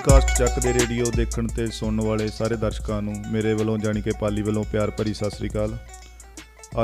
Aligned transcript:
Podcast 0.00 0.38
ਚੱਕ 0.38 0.62
ਦੇ 0.62 0.72
radio 0.74 1.04
ਦੇਖਣ 1.16 1.46
ਤੇ 1.46 1.66
ਸੁਣਨ 1.66 2.00
ਵਾਲੇ 2.00 2.28
ਸਾਰੇ 2.28 2.56
ਦਰਸ਼ਕਾਂ 2.56 3.02
ਨੂੰ 3.02 3.14
ਮੇਰੇ 3.32 3.54
ਵੱਲੋਂ 3.54 3.78
ਜਾਣੀ 3.78 4.02
ਕਿ 4.02 4.10
ਪਾਲੀ 4.20 4.42
ਵੱਲੋਂ 4.42 4.64
ਪਿਆਰ 4.64 4.90
ਭਰੀ 4.90 5.14
ਸਤਿ 5.14 5.30
ਸ੍ਰੀ 5.30 5.48
ਅਕਾਲ। 5.48 5.76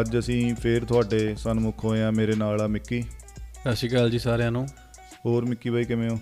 ਅੱਜ 0.00 0.18
ਅਸੀਂ 0.18 0.54
ਫੇਰ 0.54 0.84
ਤੁਹਾਡੇ 0.84 1.34
ਸਨਮੁਖ 1.34 1.84
ਹੋਏ 1.84 2.02
ਆ 2.02 2.10
ਮੇਰੇ 2.10 2.34
ਨਾਲ 2.34 2.60
ਆ 2.60 2.66
ਮਿੱਕੀ। 2.66 3.02
ਸਤਿ 3.02 3.76
ਸ਼੍ਰੀ 3.76 3.90
ਅਕਾਲ 3.90 4.10
ਜੀ 4.10 4.18
ਸਾਰਿਆਂ 4.18 4.52
ਨੂੰ। 4.52 4.66
ਹੋਰ 5.26 5.44
ਮਿੱਕੀ 5.44 5.70
ਬਾਈ 5.70 5.84
ਕਿਵੇਂ 5.84 6.10
ਹੋ? 6.10 6.18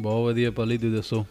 ਬਹੁਤ 0.00 0.26
ਵਧੀਆ 0.26 0.50
ਪਾਲੀ 0.50 0.78
ਤੁਸੀਂ 0.78 0.96
ਦੱਸੋ? 0.96 1.26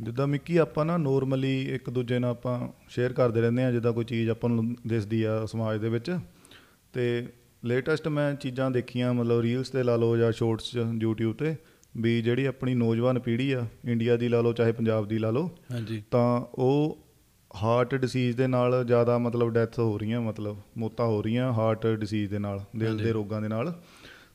ਜਿੱਦਾਂ 0.00 0.26
ਮਿੱਕੀ 0.26 0.56
ਆਪਾਂ 0.56 0.84
ਨਾ 0.84 0.96
ਨੋਰਮਲੀ 0.96 1.74
ਇੱਕ 1.74 1.90
ਦੂਜੇ 1.90 2.18
ਨਾਲ 2.18 2.30
ਆਪਾਂ 2.30 2.68
ਸ਼ੇਅਰ 2.88 3.12
ਕਰਦੇ 3.12 3.40
ਰਹਿੰਦੇ 3.40 3.64
ਆ 3.64 3.72
ਜਿੱਦਾਂ 3.72 3.92
ਕੋਈ 3.92 4.04
ਚੀਜ਼ 4.04 4.30
ਆਪਾਂ 4.30 4.50
ਨੂੰ 4.50 4.76
ਦਿਸਦੀ 4.86 5.22
ਆ 5.22 5.46
ਸਮਾਜ 5.46 5.80
ਦੇ 5.80 5.88
ਵਿੱਚ। 5.88 6.18
ਤੇ 6.92 7.28
ਲੇਟੈਸਟ 7.64 8.08
ਮੈਂ 8.08 8.34
ਚੀਜ਼ਾਂ 8.34 8.70
ਦੇਖੀਆਂ 8.70 9.14
ਮਤਲਬ 9.14 9.40
ਰੀਲਸ 9.40 9.70
ਤੇ 9.70 9.82
ਲਾ 9.82 9.96
ਲਓ 9.96 10.16
ਜਾਂ 10.16 10.32
ਸ਼ਾਰਟਸ 10.32 10.76
YouTube 10.76 11.32
ਤੇ। 11.32 11.56
ਵੀ 11.96 12.22
ਜਿਹੜੀ 12.22 12.44
ਆਪਣੀ 12.44 12.74
ਨੌਜਵਾਨ 12.74 13.18
ਪੀੜ੍ਹੀ 13.18 13.52
ਆ 13.52 13.66
ਇੰਡੀਆ 13.84 14.16
ਦੀ 14.16 14.28
ਲਾ 14.28 14.40
ਲਓ 14.40 14.52
ਚਾਹੇ 14.52 14.72
ਪੰਜਾਬ 14.72 15.08
ਦੀ 15.08 15.18
ਲਾ 15.18 15.30
ਲਓ 15.30 15.50
ਹਾਂਜੀ। 15.72 16.02
ਤਾਂ 16.10 16.40
ਉਹ 16.54 16.98
ਹਾਰਟ 17.62 17.94
ਡਿਸੀਜ਼ 17.94 18.36
ਦੇ 18.36 18.46
ਨਾਲ 18.46 18.84
ਜ਼ਿਆਦਾ 18.84 19.18
ਮਤਲਬ 19.18 19.52
ਡੈਥ 19.52 19.78
ਹੋ 19.78 19.98
ਰਹੀਆਂ 19.98 20.20
ਮਤਲਬ 20.20 20.56
ਮੌਤਾਂ 20.78 21.06
ਹੋ 21.06 21.22
ਰਹੀਆਂ 21.22 21.52
ਹਾਰਟ 21.52 21.86
ਡਿਸੀਜ਼ 21.86 22.30
ਦੇ 22.30 22.38
ਨਾਲ 22.38 22.64
ਦਿਲ। 22.76 22.96
ਦੇ 22.98 23.12
ਰੋਗਾਂ 23.12 23.40
ਦੇ 23.42 23.48
ਨਾਲ। 23.48 23.72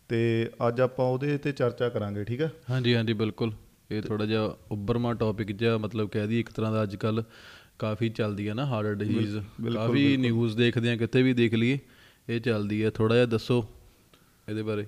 ਤੇ 0.10 0.50
ਅੱਜ 0.68 0.82
ਆਪਾਂ 0.82 1.06
ਉਹਦੇ 1.06 1.38
ਤੇ 1.38 1.52
ਚਰਚਾ 1.52 1.90
ਕਰਾਂਗੇ 1.90 2.24
ਠੀਕ 2.24 2.42
ਹੈ 2.42 2.52
ਹਾਂਜੀ 2.70 2.96
ਹਾਂਜੀ 2.96 3.14
ਬਿਲਕੁਲ। 3.14 3.52
ਇਹ 3.92 4.02
ਥੋੜਾ 4.02 4.26
ਜਿਹਾ 4.26 4.56
ਉੱਭਰਮਾ 4.72 5.14
ਟੌਪਿਕ 5.14 5.52
ਜਿਹਾ 5.52 5.78
ਮਤਲਬ 5.78 6.10
ਕਹਿ 6.10 6.28
ਦਈਏ 6.28 6.40
ਇੱਕ 6.40 6.50
ਤਰ੍ਹਾਂ 6.50 6.72
ਦਾ 6.72 6.84
ਅੱਜ 6.84 6.96
ਕੱਲ 6.96 7.24
ਕਾਫੀ 7.80 8.10
ਚੱਲਦੀ 8.10 8.48
ਹੈ 8.50 8.54
ਨਾ 8.54 8.66
ਹਾਰਟ 8.66 8.98
ਬਿਲਕੁਲ, 8.98 9.76
ਕਾਫੀ। 9.76 10.18
ਨਿਊਜ਼ 10.18 10.58
ਦੇਖਦੇ 10.58 10.92
ਆ 10.92 10.96
ਕਿਤੇ 10.96 11.22
ਵੀ 11.24 11.34
ਦੇਖ 11.34 11.54
ਲਈਏ 11.54 11.78
ਇਹ 12.30 12.40
ਚੱਲਦੀ 12.42 12.84
ਹੈ 12.84 12.90
ਥੋੜਾ 12.90 13.16
ਜਿਹਾ 13.16 13.26
ਦੱਸੋ 13.26 13.64
ਇਹਦੇ 14.50 14.64
ਬਾਰੇ। 14.64 14.86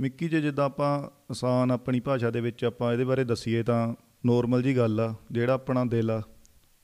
ਮਿੱਕੀ 0.00 0.28
ਜੇ 0.28 0.40
ਜਿੱਦਾਂ 0.40 0.64
ਆਪਾਂ 0.64 1.02
ਆਸਾਨ 1.30 1.70
ਆਪਣੀ 1.70 2.00
ਭਾਸ਼ਾ 2.00 2.30
ਦੇ 2.30 2.40
ਵਿੱਚ 2.40 2.64
ਆਪਾਂ 2.64 2.92
ਇਹਦੇ 2.92 3.04
ਬਾਰੇ 3.04 3.24
ਦੱਸੀਏ 3.24 3.62
ਤਾਂ 3.62 3.94
ਨੋਰਮਲ 4.26 4.62
ਜੀ 4.62 4.76
ਗੱਲ 4.76 5.00
ਆ 5.00 5.14
ਜਿਹੜਾ 5.32 5.52
ਆਪਣਾ 5.52 5.84
ਦਿਲ 5.84 6.10
ਆ 6.10 6.22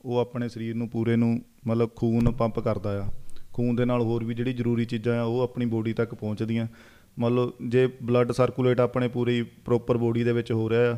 ਉਹ 0.01 0.17
ਆਪਣੇ 0.17 0.49
ਸਰੀਰ 0.49 0.75
ਨੂੰ 0.75 0.89
ਪੂਰੇ 0.89 1.15
ਨੂੰ 1.15 1.41
ਮਤਲਬ 1.67 1.89
ਖੂਨ 1.95 2.31
ਪੰਪ 2.31 2.59
ਕਰਦਾ 2.59 3.03
ਆ। 3.03 3.07
ਖੂਨ 3.53 3.75
ਦੇ 3.75 3.85
ਨਾਲ 3.85 4.01
ਹੋਰ 4.01 4.23
ਵੀ 4.23 4.33
ਜਿਹੜੀ 4.33 4.53
ਜ਼ਰੂਰੀ 4.53 4.85
ਚੀਜ਼ਾਂ 4.85 5.19
ਆ 5.19 5.23
ਉਹ 5.23 5.41
ਆਪਣੀ 5.41 5.65
ਬੋਡੀ 5.65 5.93
ਤੱਕ 5.93 6.15
ਪਹੁੰਚਦੀਆਂ। 6.15 6.67
ਮਤਲਬ 7.19 7.53
ਜੇ 7.67 7.89
ਬਲੱਡ 8.03 8.31
ਸਰਕੂਲੇਟ 8.31 8.79
ਆਪਣੇ 8.79 9.07
ਪੂਰੀ 9.07 9.43
ਪ੍ਰੋਪਰ 9.43 9.97
ਬੋਡੀ 9.97 10.23
ਦੇ 10.23 10.33
ਵਿੱਚ 10.33 10.51
ਹੋ 10.51 10.69
ਰਿਹਾ 10.69 10.93
ਆ 10.93 10.97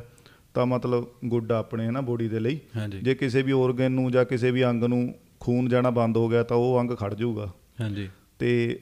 ਤਾਂ 0.54 0.66
ਮਤਲਬ 0.66 1.08
ਗੁੱਡ 1.26 1.52
ਆਪਣੇ 1.52 1.86
ਹੈ 1.86 1.92
ਨਾ 1.92 2.02
ਬੋਡੀ 2.02 2.28
ਦੇ 2.28 2.40
ਲਈ। 2.40 2.60
ਜੇ 3.04 3.16
ਕਿਸੇ 3.16 3.42
ਵੀ 3.42 3.54
organ 3.54 3.90
ਨੂੰ 3.90 4.12
ਜਾਂ 4.12 4.26
ਕਿਸੇ 4.26 4.52
ਵੀ 4.52 4.66
ਅੰਗ 4.66 4.84
ਨੂੰ 4.84 5.16
ਖੂਨ 5.40 5.70
ਜਾਣਾ 5.70 5.90
ਬੰਦ 5.90 6.18
ਹੋ 6.18 6.30
ਗਿਆ 6.30 6.44
ਤਾਂ 6.44 6.58
ਉਹ 6.58 6.80
ਅੰਗ 6.80 6.92
ਖੜ 6.92 7.14
ਜਾਊਗਾ। 7.14 7.52
ਹਾਂਜੀ। 7.82 8.10
ਤੇ 8.40 8.80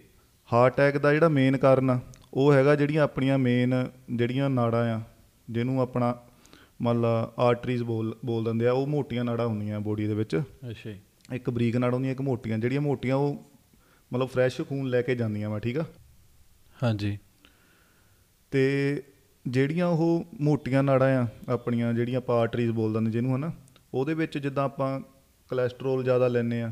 ਹਾਰਟ 0.54 0.74
ਅਟੈਕ 0.74 0.98
ਦਾ 0.98 1.14
ਜਿਹੜਾ 1.14 1.30
ਮੇਨ 1.30 1.58
ਕਾਰਨ 1.58 1.90
ਆ 1.90 2.00
ਉਹ 2.38 2.54
ਹੈਗਾ 2.54 2.76
ਜਿਹੜੀਆਂ 2.76 3.04
ਆਪਣੀਆਂ 3.04 3.38
ਮੇਨ 3.38 3.74
ਜਿਹੜੀਆਂ 4.16 4.50
ਨਾੜਾਂ 4.50 4.96
ਆ 4.96 5.02
ਜਿਹਨੂੰ 5.50 5.82
ਆਪਣਾ 5.82 6.16
ਮੰਨ 6.82 7.02
ਲਾ 7.02 7.32
ਆਰਟਰੀਜ਼ 7.40 7.84
ਬੋਲ 7.84 8.16
ਬੋਲ 8.26 8.44
ਦਿੰਦੇ 8.44 8.68
ਆ 8.68 8.72
ਉਹ 8.72 8.88
ਮੋਟੀਆਂ 8.88 9.24
ਨਾੜਾਂ 9.24 9.48
ਹੁੰਦੀਆਂ 9.48 9.80
ਬੋਡੀ 9.80 10.08
ਦੇ 10.08 10.14
ਵਿੱਚ। 10.14 10.36
ਅੱਛਾ 10.70 10.92
ਜੀ। 10.92 11.00
ਇੱਕ 11.34 11.50
ਬਰੀਕ 11.50 11.76
ਨਾੜ 11.78 11.94
ਹੁੰਦੀਆਂ 11.94 12.12
ਇੱਕ 12.12 12.22
ਮੋਟੀਆਂ 12.22 12.58
ਜਿਹੜੀਆਂ 12.58 12.82
ਮੋਟੀਆਂ 12.82 13.16
ਉਹ 13.16 13.46
ਮਤਲਬ 14.14 14.28
ਫਰੈਸ਼ 14.28 14.62
ਖੂਨ 14.62 14.90
ਲੈ 14.90 15.02
ਕੇ 15.02 15.16
ਜਾਂਦੀਆਂ 15.16 15.50
ਵਾ 15.50 15.60
ਠੀਕ 15.60 15.78
ਆ? 15.78 15.86
ਹਾਂਜੀ। 16.84 17.18
ਤੇ 18.52 19.04
ਜਿਹੜੀਆਂ 19.48 19.88
ਉਹ 19.88 20.26
ਮੋਟੀਆਂ 20.42 20.84
ਨਾੜਾਂ 20.84 21.24
ਆ 21.24 21.28
ਆਪਣੀਆਂ 21.50 21.94
ਜਿਹੜੀਆਂ 21.94 22.18
ਆਪਾਂ 22.18 22.40
ਆਰਟਰੀਜ਼ 22.40 22.72
ਬੋਲ 22.72 22.94
ਦਿੰਦੇ 22.94 23.12
ਜਿਹਨੂੰ 23.12 23.36
ਹਨਾ 23.36 23.52
ਉਹਦੇ 23.94 24.14
ਵਿੱਚ 24.14 24.38
ਜਿੱਦਾਂ 24.38 24.64
ਆਪਾਂ 24.64 25.00
ਕੋਲੇਸਟ੍ਰੋਲ 25.50 26.04
ਜ਼ਿਆਦਾ 26.04 26.28
ਲੈਂਦੇ 26.28 26.62
ਆ 26.62 26.72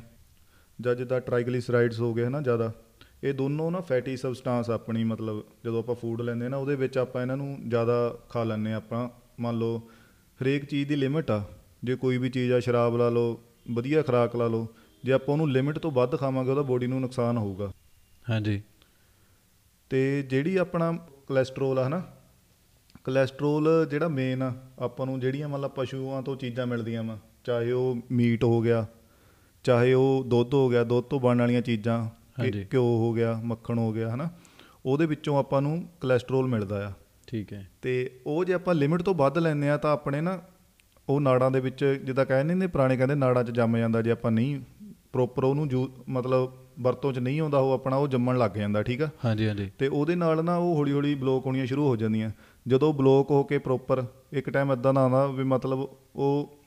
ਜਾਂ 0.81 0.95
ਜਿੱਦਾਂ 0.95 1.21
ਟ੍ਰਾਈਗਲਿਸਰਾਈਡਸ 1.21 1.99
ਹੋ 1.99 2.13
ਗਏ 2.13 2.25
ਹਨਾ 2.25 2.41
ਜ਼ਿਆਦਾ 2.41 2.71
ਇਹ 3.23 3.33
ਦੋਨੋਂ 3.33 3.71
ਨਾ 3.71 3.81
ਫੈਟੀ 3.81 4.17
ਸਬਸਟੈਂਸ 4.17 4.69
ਆਪਣੀ 4.69 5.03
ਮਤਲਬ 5.03 5.43
ਜਦੋਂ 5.65 5.79
ਆਪਾਂ 5.79 5.95
ਫੂਡ 5.95 6.21
ਲੈਂਦੇ 6.21 6.49
ਨਾ 6.49 6.57
ਉਹਦੇ 6.57 6.75
ਵਿੱਚ 6.75 6.97
ਆਪਾਂ 6.97 7.21
ਇਹਨਾਂ 7.21 7.37
ਨੂੰ 7.37 7.57
ਜ਼ਿਆਦਾ 7.67 8.17
ਖਾ 8.29 8.43
ਲੈਂਦੇ 8.43 8.73
ਆ 8.73 8.75
ਆਪਾਂ। 8.75 9.09
ਮੰਨ 9.39 9.57
ਲਓ 9.57 9.77
ਹਰੇਕ 10.41 10.65
ਚੀਜ਼ 10.65 10.89
ਦੀ 10.89 10.95
ਲਿਮਿਟ 10.95 11.31
ਆ। 11.31 11.43
ਜੇ 11.83 11.95
ਕੋਈ 11.95 12.17
ਵੀ 12.17 12.29
ਚੀਜ਼ 12.29 12.51
ਆ 12.53 12.59
ਸ਼ਰਾਬ 12.59 12.97
ਲਾ 12.97 13.09
ਲਓ 13.09 13.39
ਵਧੀਆ 13.71 14.01
ਖੁਰਾਕ 14.01 14.35
ਲਾ 14.35 14.47
ਲਓ 14.47 14.67
ਜੇ 15.03 15.11
ਆਪਾਂ 15.11 15.33
ਉਹਨੂੰ 15.33 15.51
ਲਿਮਿਟ 15.51 15.79
ਤੋਂ 15.79 15.91
ਵੱਧ 15.91 16.15
ਖਾਵਾਂਗੇ 16.15 16.49
ਉਹਦਾ 16.49 16.61
ਬੋਡੀ 16.61 16.87
ਨੂੰ 16.87 17.01
ਨੁਕਸਾਨ 17.01 17.37
ਹੋਊਗਾ। 17.37 17.71
ਹਾਂਜੀ। 18.29 18.61
ਤੇ 19.89 20.23
ਜਿਹੜੀ 20.23 20.55
ਆਪਣਾ 20.57 20.91
ਕੋਲੇਸਟ੍ਰੋਲ 21.27 21.79
ਆ 21.79 21.87
ਹਨਾ 21.87 22.03
ਕੋਲੇਸਟ੍ਰੋਲ 23.03 23.87
ਜਿਹੜਾ 23.89 24.07
ਮੇਨ 24.07 24.41
ਆ 24.41 24.53
ਆਪਾਂ 24.79 25.05
ਨੂੰ 25.05 25.19
ਜਿਹੜੀਆਂ 25.19 25.49
ਮਤਲਬ 25.49 25.71
ਪਸ਼ੂਆਂ 25.71 26.21
ਤੋਂ 26.21 26.35
ਚੀਜ਼ਾਂ 26.35 26.67
ਮਿਲਦੀਆਂ 26.67 27.03
ਵਾ 27.03 27.17
ਚਾਹੇ 27.43 27.71
ਉਹ 27.71 27.97
ਮੀਟ 28.11 28.43
ਹੋ 28.43 28.61
ਗਿਆ 28.61 28.85
ਚਾਹੇ 29.63 29.93
ਉਹ 29.93 30.23
ਦੁੱਧ 30.27 30.53
ਹੋ 30.53 30.69
ਗਿਆ 30.69 30.83
ਦੁੱਧ 30.83 31.05
ਤੋਂ 31.05 31.19
ਬਣਨ 31.19 31.39
ਵਾਲੀਆਂ 31.39 31.61
ਚੀਜ਼ਾਂ। 31.61 32.09
ਘਿਓ 32.43 32.83
ਹੋ 32.83 33.13
ਗਿਆ 33.13 33.41
ਮੱਖਣ 33.43 33.77
ਹੋ 33.77 33.93
ਗਿਆ 33.93 34.15
ਹਨਾ? 34.15 34.29
ਉਹਦੇ 34.85 35.05
ਵਿੱਚੋਂ 35.05 35.37
ਆਪਾਂ 35.37 35.61
ਨੂੰ 35.61 35.87
ਕੋਲੇਸਟ੍ਰੋਲ 36.01 36.47
ਮਿਲਦਾ 36.47 36.87
ਆ। 36.87 36.91
ਠੀਕ 37.27 37.53
ਹੈ। 37.53 37.69
ਤੇ 37.81 38.19
ਉਹ 38.25 38.45
ਜੇ 38.45 38.53
ਆਪਾਂ 38.53 38.75
ਲਿਮਿਟ 38.75 39.01
ਤੋਂ 39.01 39.15
ਵੱਧ 39.15 39.37
ਲੈਂਦੇ 39.37 39.69
ਆ 39.69 39.77
ਤਾਂ 39.77 39.93
ਆਪਣੇ 39.93 40.21
ਨਾ 40.21 40.41
ਉਹ 41.09 41.21
ਨਾੜਾਂ 41.21 41.51
ਦੇ 41.51 41.59
ਵਿੱਚ 41.59 42.01
ਜਿੱਦਾਂ 42.03 42.25
ਕਹਿੰਦੇ 42.25 42.53
ਨੇ 42.53 42.67
ਪੁਰਾਣੇ 42.67 42.97
ਕਹਿੰਦੇ 42.97 43.15
ਨਾੜਾਂ 43.15 43.43
'ਚ 43.43 43.51
ਜੰਮ 43.51 43.77
ਜਾਂਦਾ 43.77 44.01
ਜੇ 44.01 44.11
ਆਪਾਂ 44.11 44.31
ਨਹੀਂ 44.31 44.61
ਪ੍ਰੋਪਰ 45.13 45.43
ਉਹਨੂੰ 45.43 45.89
ਮਤਲਬ 46.09 46.51
ਵਰਤੋਂ 46.79 47.13
'ਚ 47.13 47.19
ਨਹੀਂ 47.19 47.41
ਆਉਂਦਾ 47.41 47.57
ਉਹ 47.57 47.71
ਆਪਣਾ 47.71 47.95
ਉਹ 47.95 48.07
ਜੰਮਣ 48.07 48.37
ਲੱਗ 48.37 48.51
ਜਾਂਦਾ 48.51 48.83
ਠੀਕ 48.83 49.01
ਆ? 49.01 49.09
ਹਾਂਜੀ 49.25 49.47
ਹਾਂਜੀ। 49.47 49.71
ਤੇ 49.79 49.87
ਉਹਦੇ 49.87 50.15
ਨਾਲ 50.15 50.43
ਨਾ 50.45 50.57
ਉਹ 50.57 50.75
ਹੌਲੀ 50.75 50.91
ਹੌਲੀ 50.91 51.15
ਬਲੋਕ 51.15 51.45
ਹੋਣੀਆਂ 51.45 51.65
ਸ਼ੁਰੂ 51.65 51.87
ਹੋ 51.87 51.95
ਜਾਂਦੀਆਂ। 51.95 52.29
ਜਦੋਂ 52.67 52.93
ਬਲੋਕ 52.93 53.31
ਹੋ 53.31 53.43
ਕੇ 53.43 53.57
ਪ੍ਰੋਪਰ 53.57 54.03
ਇੱਕ 54.33 54.49
ਟਾਈਮ 54.49 54.71
ਇਦਾਂ 54.71 54.93
ਦਾ 54.93 55.01
ਆਉਂਦਾ 55.01 55.27
ਵੀ 55.27 55.43
ਮਤਲਬ 55.43 55.79
ਉਹ 56.15 56.57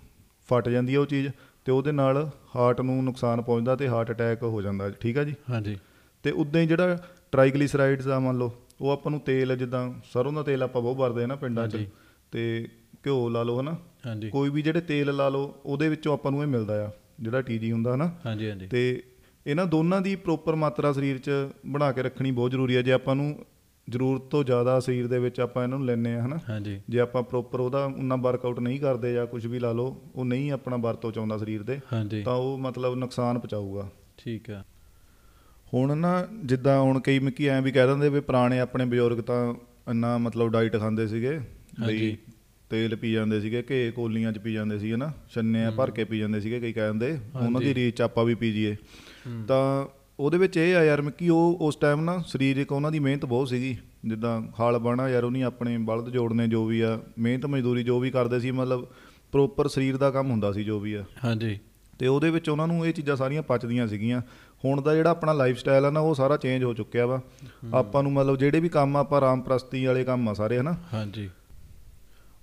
ਫਟ 0.48 0.68
ਜਾਂਦੀ 0.68 0.94
ਹੈ 0.94 0.98
ਉਹ 0.98 1.06
ਚੀਜ਼ 1.06 1.28
ਤੇ 1.68 1.72
ਉਹਦੇ 1.72 1.92
ਨਾਲ 1.92 2.16
ਹਾਰਟ 2.56 2.80
ਨੂੰ 2.80 3.04
ਨੁਕਸਾਨ 3.04 3.40
ਪਹੁੰਚਦਾ 3.42 3.74
ਤੇ 3.76 3.88
ਹਾਰਟ 3.88 4.10
ਅਟੈਕ 4.10 4.42
ਹੋ 4.42 4.60
ਜਾਂਦਾ 4.62 4.88
ਠੀਕ 4.90 5.18
ਆ 5.18 5.24
ਜੀ? 5.24 5.34
ਹਾਂਜੀ। 5.50 5.76
ਤੇ 6.22 6.30
ਉਦਾਂ 6.30 6.60
ਹੀ 6.60 6.66
ਜਿਹੜਾ 6.66 6.96
ਟ੍ਰਾਈਗਲਿਸਰਾਈਡਸ 7.32 8.06
ਆ 8.08 8.18
ਮੰਨ 8.18 8.38
ਲਓ 8.38 8.52
ਉਹ 8.80 8.90
ਆਪਾਂ 8.90 9.10
ਨੂੰ 9.10 9.20
ਤੇਲ 9.20 9.56
ਜਿੱਦਾਂ 9.56 9.92
ਸਰੋਂ 10.12 10.32
ਦਾ 10.32 10.42
ਤੇਲ 10.42 10.62
ਆਪਾਂ 10.62 10.82
ਬਹੁਤ 10.82 10.96
ਵਰਦੇ 10.96 11.22
ਆ 11.22 11.26
ਨਾ 11.26 11.34
ਪਿੰਡਾਂ 11.36 11.68
'ਚ। 11.68 11.84
ਤੇ 12.32 12.68
ਘਿਓ 13.06 13.28
ਲਾ 13.28 13.42
ਲਓ 13.42 13.60
ਹਨਾ? 13.60 13.76
ਹਾਂਜੀ। 14.06 14.30
ਕੋਈ 14.30 14.50
ਵੀ 14.50 14.62
ਜਿਹੜੇ 14.62 14.80
ਤੇਲ 14.80 15.16
ਲਾ 15.16 15.28
ਲਓ 15.28 15.54
ਉਹਦੇ 15.66 15.88
ਵਿੱਚੋਂ 15.88 16.12
ਆਪਾਂ 16.12 16.32
ਨੂੰ 16.32 16.42
ਇਹ 16.42 16.46
ਮਿਲਦਾ 16.46 16.86
ਆ 16.86 16.90
ਜਿਹੜਾ 17.20 17.40
ਟੀਜੀ 17.40 17.72
ਹੁੰਦਾ 17.72 17.94
ਹਨਾ? 17.94 18.10
ਹਾਂਜੀ 18.26 18.50
ਹਾਂਜੀ। 18.50 18.66
ਤੇ 18.66 19.02
ਇਹਨਾਂ 19.46 19.66
ਦੋਨਾਂ 19.66 20.00
ਦੀ 20.00 20.16
ਪ੍ਰੋਪਰ 20.16 20.54
ਮਾਤਰਾ 20.54 20.92
ਸਰੀਰ 20.92 21.18
'ਚ 21.18 21.30
ਬਣਾ 21.66 21.92
ਕੇ 21.92 22.02
ਰੱਖਣੀ 22.02 22.30
ਬਹੁਤ 22.30 22.50
ਜ਼ਰੂਰੀ 22.50 22.76
ਹੈ 22.76 22.82
ਜੇ 22.82 22.92
ਆਪਾਂ 22.92 23.16
ਨੂੰ 23.16 23.44
ਜ਼ਰੂਰਤ 23.88 24.22
ਤੋਂ 24.22 24.42
ਜ਼ਿਆਦਾ 24.44 24.78
ਸਰੀਰ 24.80 25.06
ਦੇ 25.06 25.18
ਵਿੱਚ 25.18 25.40
ਆਪਾਂ 25.40 25.62
ਇਹਨਾਂ 25.62 25.78
ਨੂੰ 25.78 25.86
ਲੈਨੇ 25.86 26.14
ਆ 26.14 26.24
ਹਨਾ? 26.26 26.38
ਹਾਂਜੀ। 26.48 26.80
ਜੇ 26.88 27.00
ਆਪਾਂ 27.00 27.22
ਪ੍ਰੋਪਰ 27.22 27.60
ਉਹਦਾ 27.60 27.84
ਉਨਾ 27.84 28.16
ਵਰਕਆਊਟ 28.16 28.60
ਨਹੀਂ 28.60 28.80
ਕਰਦੇ 28.80 29.12
ਜਾਂ 29.12 29.26
ਕੁਝ 29.26 29.46
ਵੀ 29.46 29.58
ਲਾ 29.58 29.72
ਲਓ 29.72 30.00
ਉਹ 30.14 30.24
ਨਹੀਂ 30.24 30.50
ਆਪਣਾ 30.52 30.76
ਵਰਤੋਂ 30.76 31.12
ਚ 31.12 31.18
ਆਉਂਦਾ 31.18 31.38
ਸਰੀਰ 31.38 31.62
ਦੇ 31.62 31.80
ਤਾਂ 32.24 32.34
ਉਹ 32.34 32.58
ਮਤਲਬ 32.58 32.94
ਨੁਕਸਾਨ 32.94 33.38
ਪਹੁੰਚਾਊਗਾ। 33.38 33.88
ਠੀਕ 34.16 34.50
ਹੈ 34.50 34.64
ਹੁਣ 35.74 35.96
ਨਾ 35.96 36.26
ਜਿੱਦਾਂ 36.44 36.80
ਹੁਣ 36.80 37.00
ਕਈ 37.00 37.18
ਮਿੱਕੀ 37.18 37.46
ਐਂ 37.46 37.62
ਵੀ 37.62 37.72
ਕਹਿ 37.72 37.86
ਦਿੰਦੇ 37.86 38.08
ਵੀ 38.08 38.20
ਪੁਰਾਣੇ 38.20 38.60
ਆਪਣੇ 38.60 38.84
ਬਜ਼ੁਰਗ 38.84 39.20
ਤਾਂ 39.20 39.54
ਇੰਨਾ 39.90 40.18
ਮਤਲਬ 40.18 40.52
ਡਾਈਟ 40.52 40.76
ਖਾਂਦੇ 40.76 41.06
ਸੀਗੇ 41.06 41.38
ਬਈ। 41.86 42.16
ਤੇਲ 42.70 42.96
ਪੀ 42.96 43.12
ਜਾਂਦੇ 43.12 43.40
ਸੀਗੇ 43.40 43.62
ਘੇ 43.70 43.90
ਕੋਲੀਆਂ 43.90 44.32
ਚ 44.32 44.38
ਪੀ 44.38 44.52
ਜਾਂਦੇ 44.52 44.78
ਸੀਗੇ 44.78 44.96
ਨਾ 44.96 45.12
ਛੰਨੇ 45.34 45.70
ਭਰ 45.76 45.90
ਕੇ 45.90 46.04
ਪੀ 46.04 46.18
ਜਾਂਦੇ 46.18 46.40
ਸੀਗੇ 46.40 46.60
ਕਈ 46.60 46.72
ਕਹਿੰਦੇ 46.72 47.18
ਉਹਨਾਂ 47.42 47.60
ਦੀ। 47.60 47.74
ਰੀਚ 47.74 48.02
ਆਪਾਂ 48.02 48.24
ਵੀ 48.24 48.34
ਪੀ 48.34 48.52
ਜੀਏ। 48.52 48.76
ਤਾਂ 49.48 49.86
ਉਹਦੇ 50.20 50.38
ਵਿੱਚ 50.38 50.56
ਇਹ 50.56 50.76
ਆ 50.76 50.84
ਯਾਰ 50.84 51.02
ਮਿੱਕੀ 51.02 51.28
ਉਹ 51.28 51.58
ਉਸ 51.60 51.76
ਟਾਈਮ 51.76 52.00
ਨਾ 52.00 52.22
ਸਰੀਰਕ 52.26 52.72
ਉਹਨਾਂ 52.72 52.92
ਦੀ 52.92 52.98
ਮਿਹਨਤ 52.98 53.24
ਬਹੁਤ 53.24 53.48
ਸੀਗੀ। 53.48 53.76
ਜਿੱਦਾਂ 54.04 54.42
ਹਾਲ 54.60 54.78
ਬਾਣਾ 54.78 55.08
ਯਾਰ 55.08 55.24
ਉਹਨੀ 55.24 55.42
ਆਪਣੇ 55.42 55.78
ਬਲਦ 55.78 56.08
ਜੋੜਨੇ 56.08 56.48
ਜੋ 56.48 56.64
ਵੀ 56.64 56.80
ਆ 56.80 57.00
ਮਿਹਨਤ 57.18 57.46
ਮਜ਼ਦੂਰੀ 57.46 57.82
ਜੋ 57.82 58.00
ਵੀ 58.00 58.10
ਕਰਦੇ 58.10 58.40
ਸੀ 58.40 58.50
ਮਤਲਬ 58.50 58.86
ਪ੍ਰੋਪਰ 59.32 59.68
ਸਰੀਰ 59.68 59.96
ਦਾ 59.96 60.10
ਕੰਮ 60.10 60.30
ਹੁੰਦਾ 60.30 60.52
ਸੀ 60.52 60.64
ਜੋ 60.64 60.80
ਵੀ 60.80 60.94
ਆ। 60.94 61.04
ਹਾਂਜੀ। 61.24 61.58
ਤੇ 61.98 62.06
ਉਹਦੇ 62.06 62.30
ਵਿੱਚ 62.30 62.48
ਉਹਨਾਂ 62.48 62.66
ਨੂੰ 62.66 62.86
ਇਹ 62.86 62.92
ਚੀਜ਼ਾਂ 62.92 63.16
ਸਾਰੀਆਂ 63.16 63.42
ਪਚਦੀਆਂ 63.42 63.88
ਸੀਗੀਆਂ। 63.88 64.22
ਹੁਣ 64.64 64.82
ਦਾ 64.82 64.94
ਜਿਹੜਾ 64.94 65.10
ਆਪਣਾ 65.10 65.32
ਲਾਈਫ 65.32 65.58
ਸਟਾਈਲ 65.58 65.84
ਆ 65.84 65.90
ਨਾ 65.90 66.00
ਉਹ 66.00 66.14
ਸਾਰਾ 66.14 66.36
ਚੇਂਜ 66.36 66.64
ਹੋ 66.64 66.74
ਚੁੱਕਿਆ 66.74 67.06
ਵਾ। 67.06 67.20
ਆਪਾਂ 67.74 68.02
ਨੂੰ 68.02 68.12
ਮਤਲਬ 68.12 68.36
ਜਿਹੜੇ 68.36 68.60
ਵੀ 68.60 68.68
ਕੰਮ 68.68 68.96
ਆਪਾਂ 68.96 69.18
ਆਰਾਮ 69.18 69.42
ਪ੍ਰਸਤੀ 69.42 69.84
ਵਾਲੇ 69.84 70.04
ਕੰਮ 70.04 70.28
ਆ 70.28 70.34
ਸਾਰੇ 70.34 70.58
ਹਨਾ? 70.58 70.76
ਹਾਂਜੀ। 70.92 71.30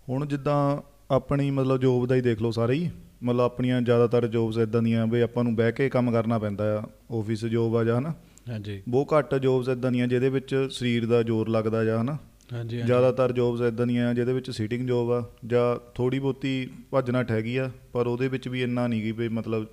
ਹੁਣ 0.09 0.25
ਜਿੱਦਾਂ 0.25 0.81
ਆਪਣੀ 1.11 1.51
ਮਤਲਬ 1.51 1.77
ਜੋਬ 1.77 2.05
ਦਾ 2.05 2.15
ਹੀ 2.15 2.21
ਦੇਖ 2.21 2.41
ਲਓ 2.41 2.51
ਸਾਰੇ 2.51 2.73
ਹੀ। 2.73 2.89
ਮਤਲਬ 3.25 3.41
ਆਪਣੀਆਂ 3.41 3.81
ਜ਼ਿਆਦਾਤਰ 3.81 4.27
ਜੋਬਸ 4.27 4.57
ਇਦਾਂ 4.57 4.81
ਦੀਆਂ 4.81 5.07
ਵੀ 5.07 5.21
ਆਪਾਂ 5.21 5.43
ਨੂੰ 5.43 5.55
ਬਹਿ 5.55 5.71
ਕੇ 5.71 5.89
ਕੰਮ 5.89 6.11
ਕਰਨਾ 6.11 6.39
ਪੈਂਦਾ 6.39 6.77
ਆ 6.77 6.83
ਆਫਿਸ 7.11 7.45
ਜੋਬ 7.45 7.77
ਆ 7.77 7.83
ਜਾਂ 7.83 7.97
ਹਨਾ। 7.99 8.13
ਹਾਂਜੀ। 8.49 8.81
ਬਹੁਤ 8.89 9.07
ਘੱਟ 9.17 9.35
ਜੋਬਸ 9.35 9.69
ਇਦਾਂ 9.69 9.91
ਦੀਆਂ 9.91 10.07
ਜਿਹਦੇ 10.07 10.29
ਵਿੱਚ 10.29 10.67
ਸਰੀਰ 10.71 11.05
ਦਾ 11.05 11.21
ਜ਼ੋਰ 11.23 11.49
ਲੱਗਦਾ 11.49 11.83
ਜਾਂ 11.83 12.01
ਹਨਾ। 12.01 12.17
ਹਾਂਜੀ। 12.53 12.81
ਜ਼ਿਆਦਾਤਰ 12.81 13.31
ਜੋਬਸ 13.31 13.61
ਇਦਾਂ 13.61 13.87
ਦੀਆਂ 13.87 14.13
ਜਿਹਦੇ 14.13 14.33
ਵਿੱਚ 14.33 14.51
ਸੀਟਿੰਗ 14.51 14.87
ਜੋਬ 14.87 15.11
ਆ 15.11 15.23
ਜਾਂ 15.45 15.63
ਥੋੜੀ 15.95 16.19
ਬਹੁਤੀ 16.19 16.69
ਭੱਜ 16.91 17.09
ਨੱਠ 17.11 17.31
ਹੈਗੀ 17.31 17.55
ਆ 17.57 17.69
ਪਰ 17.93 18.07
ਉਹਦੇ 18.07 18.27
ਵਿੱਚ 18.27 18.47
ਵੀ 18.47 18.61
ਇੰਨਾ 18.63 18.87
ਨਹੀਂ 18.87 19.03
ਗੀ 19.03 19.11
ਵੀ 19.11 19.27
ਮਤਲਬ 19.29 19.65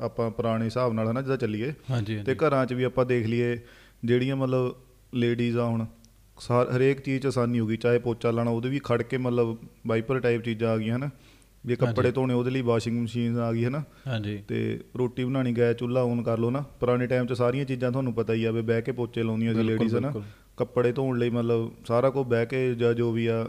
ਆਪਾਂ 0.00 0.30
ਪੁਰਾਣੇ 0.30 0.64
ਹਿਸਾਬ 0.64 0.92
ਨਾਲ 0.92 1.10
ਹਨਾ 1.10 1.20
ਜਿੱਦਾਂ 1.20 1.36
ਚੱਲੀਏ। 1.36 1.72
ਹਾਂਜੀ 1.90 2.22
ਤੇ 2.22 2.34
ਘਰਾਂ 2.34 2.66
'ਚ 2.66 2.72
ਵੀ 2.72 2.84
ਆਪਾਂ 2.84 3.06
ਦੇਖ 3.06 3.26
ਲਈਏ 3.26 3.58
ਜਿਹੜੀਆਂ 4.04 4.36
ਮਤਲਬ 4.36 4.74
ਲੇਡੀਜ਼ 5.14 5.58
ਆ 5.58 5.64
ਹੁਣ 5.64 5.84
ਹਰੇਕ 6.76 7.00
ਚੀਜ਼ 7.00 7.26
ਆਸਾਨੀ 7.26 7.60
ਹੋ 7.60 7.66
ਗਈ 7.66 7.76
ਚਾਹੇ 7.76 7.98
ਪੋਚਾ 7.98 8.30
ਲਾਣਾ 8.30 8.50
ਉਹਦੇ 8.50 8.68
ਵੀ 8.68 8.80
ਖੜ 8.84 9.02
ਕੇ 9.02 9.16
ਮਤਲਬ 9.16 9.56
ਵਾਈਪਰ 9.86 10.20
ਟਾਈਪ 10.20 10.42
ਚੀਜ਼ਾਂ 10.42 10.70
ਆ 10.70 10.76
ਗਈਆਂ 10.76 10.96
ਹਨਾ। 10.96 11.10
ਜੇ 11.66 11.76
ਕੱਪੜੇ। 11.76 12.12
ਧੋਣੇ 12.12 12.34
ਉਹਦੇ 12.34 12.50
ਲਈ 12.50 12.60
ਵਾਸ਼ਿੰਗ 12.60 13.02
ਮਸ਼ੀਨ 13.02 13.38
ਆ 13.38 13.52
ਗਈ 13.52 13.64
ਹਨਾ? 13.64 13.82
ਹਾਂਜੀ। 14.06 14.42
ਤੇ 14.48 14.80
ਰੋਟੀ 14.96 15.24
ਬਣਾਣੀ 15.24 15.52
ਗੈਸ 15.52 15.76
ਚੁੱਲ੍ਹਾ 15.76 16.02
ਔਨ 16.02 16.22
ਕਰ 16.22 16.38
ਲਓ 16.38 16.50
ਨਾ। 16.50 16.60
ਪੁਰਾਣੇ 16.80 17.06
ਟਾਈਮ 17.06 17.26
'ਚ 17.26 17.32
ਸਾਰੀਆਂ 17.32 17.64
ਚੀਜ਼ਾਂ 17.64 17.90
ਤੁਹਾਨੂੰ 17.92 18.14
ਪਤਾ 18.14 18.32
ਹੀ 18.32 18.44
ਆ 18.44 18.50
ਵੀ 18.50 18.62
ਬਹਿ 18.62 18.82
ਕੇ 18.82 18.92
ਪੋਚੇ 18.92 19.22
ਲਾਉਂਦੀਆਂ 19.22 19.54
ਸੀ 19.54 19.62
ਲੇਡੀਜ਼ 19.62 19.96
ਹਨਾ? 19.96 20.08
ਬਿਲਕੁਲ। 20.08 20.22
ਕੱਪੜੇ 20.56 20.92
ਧੋਣ 20.92 21.18
ਲਈ 21.18 21.30
ਮਤਲਬ 21.30 21.72
ਸਾਰਾ 21.88 22.10
ਕੁਝ 22.10 22.26
ਬਹਿ 22.26 22.46
ਕੇ 22.46 22.74
ਜਾਂ 22.74 22.94
ਜੋ 22.94 23.12
ਵੀ 23.12 23.26
ਆ 23.26 23.48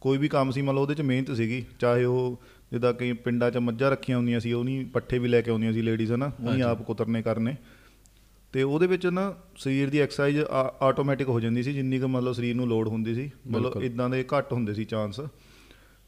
ਕੋਈ 0.00 0.18
ਵੀ 0.18 0.28
ਕੰਮ 0.28 0.50
ਸੀ 0.50 0.62
ਮਤਲਬ 0.62 0.78
ਉਹਦੇ 0.78 0.94
'ਚ 0.94 1.00
ਮਿਹਨਤ 1.00 1.30
ਸੀਗੀ। 1.30 1.64
ਚਾਹੇ 1.78 2.04
ਉਹ 2.04 2.40
ਜਿੱਦਾਂ 2.72 2.92
ਕਈ 2.92 3.12
ਪਿੰਡਾਂ 3.12 3.50
'ਚ 3.50 3.56
ਮੱਝਾਂ 3.56 3.90
ਰੱਖੀਆਂ 3.90 4.16
ਹੁੰਦੀਆਂ 4.16 4.40
ਸੀ 4.40 4.52
ਉਹਨੀ 4.52 4.84
ਪੱਠੇ 4.84 5.18
ਵੀ 5.18 5.28
ਲੈ 5.28 5.40
ਕੇ 5.40 5.50
ਆਉਂਦੀਆਂ 5.50 5.72
ਸੀ 5.72 5.82
ਲੇਡੀਜ਼ 5.82 6.12
ਹਨਾ? 6.12 6.26
ਉਹਨੀ 6.26 6.48
ਹਾਂਜੀ। 6.48 6.62
ਆਪ 6.62 6.82
ਕੁਤਰਨੇ 6.82 7.22
ਕਰਨੇ। 7.22 7.56
ਤੇ 8.52 8.62
ਉਹਦੇ 8.62 8.86
ਵਿੱਚ 8.86 9.06
ਨਾ 9.06 9.34
ਸਰੀਰ 9.56 9.90
ਦੀ 9.90 9.98
ਐਕਸਰਸਾਈਜ਼ 9.98 10.38
ਆਟੋਮੈਟਿਕ 10.80 11.28
ਹੋ 11.28 11.40
ਜਾਂਦੀ 11.40 11.62
ਸੀ 11.62 11.72
ਜਿੰਨੀ 11.72 11.98
ਕੁ 11.98 12.08
ਮਤਲਬ 12.08 12.32
ਸਰੀਰ 12.32 12.56
ਨੂੰ 12.56 12.68
ਲੋਡ 12.68 12.88
ਹੁੰਦੀ 12.88 13.14
ਸੀ। 13.14 13.30
ਮਤਲਬ। 13.46 13.82
ਇਦਾਂ 13.82 14.10
ਦੇ 14.10 14.24
ਘੱਟ 14.38 14.52
ਹੁੰਦੇ 14.52 14.74
ਸੀ 14.74 14.84
ਚਾਂਸ 14.84 15.20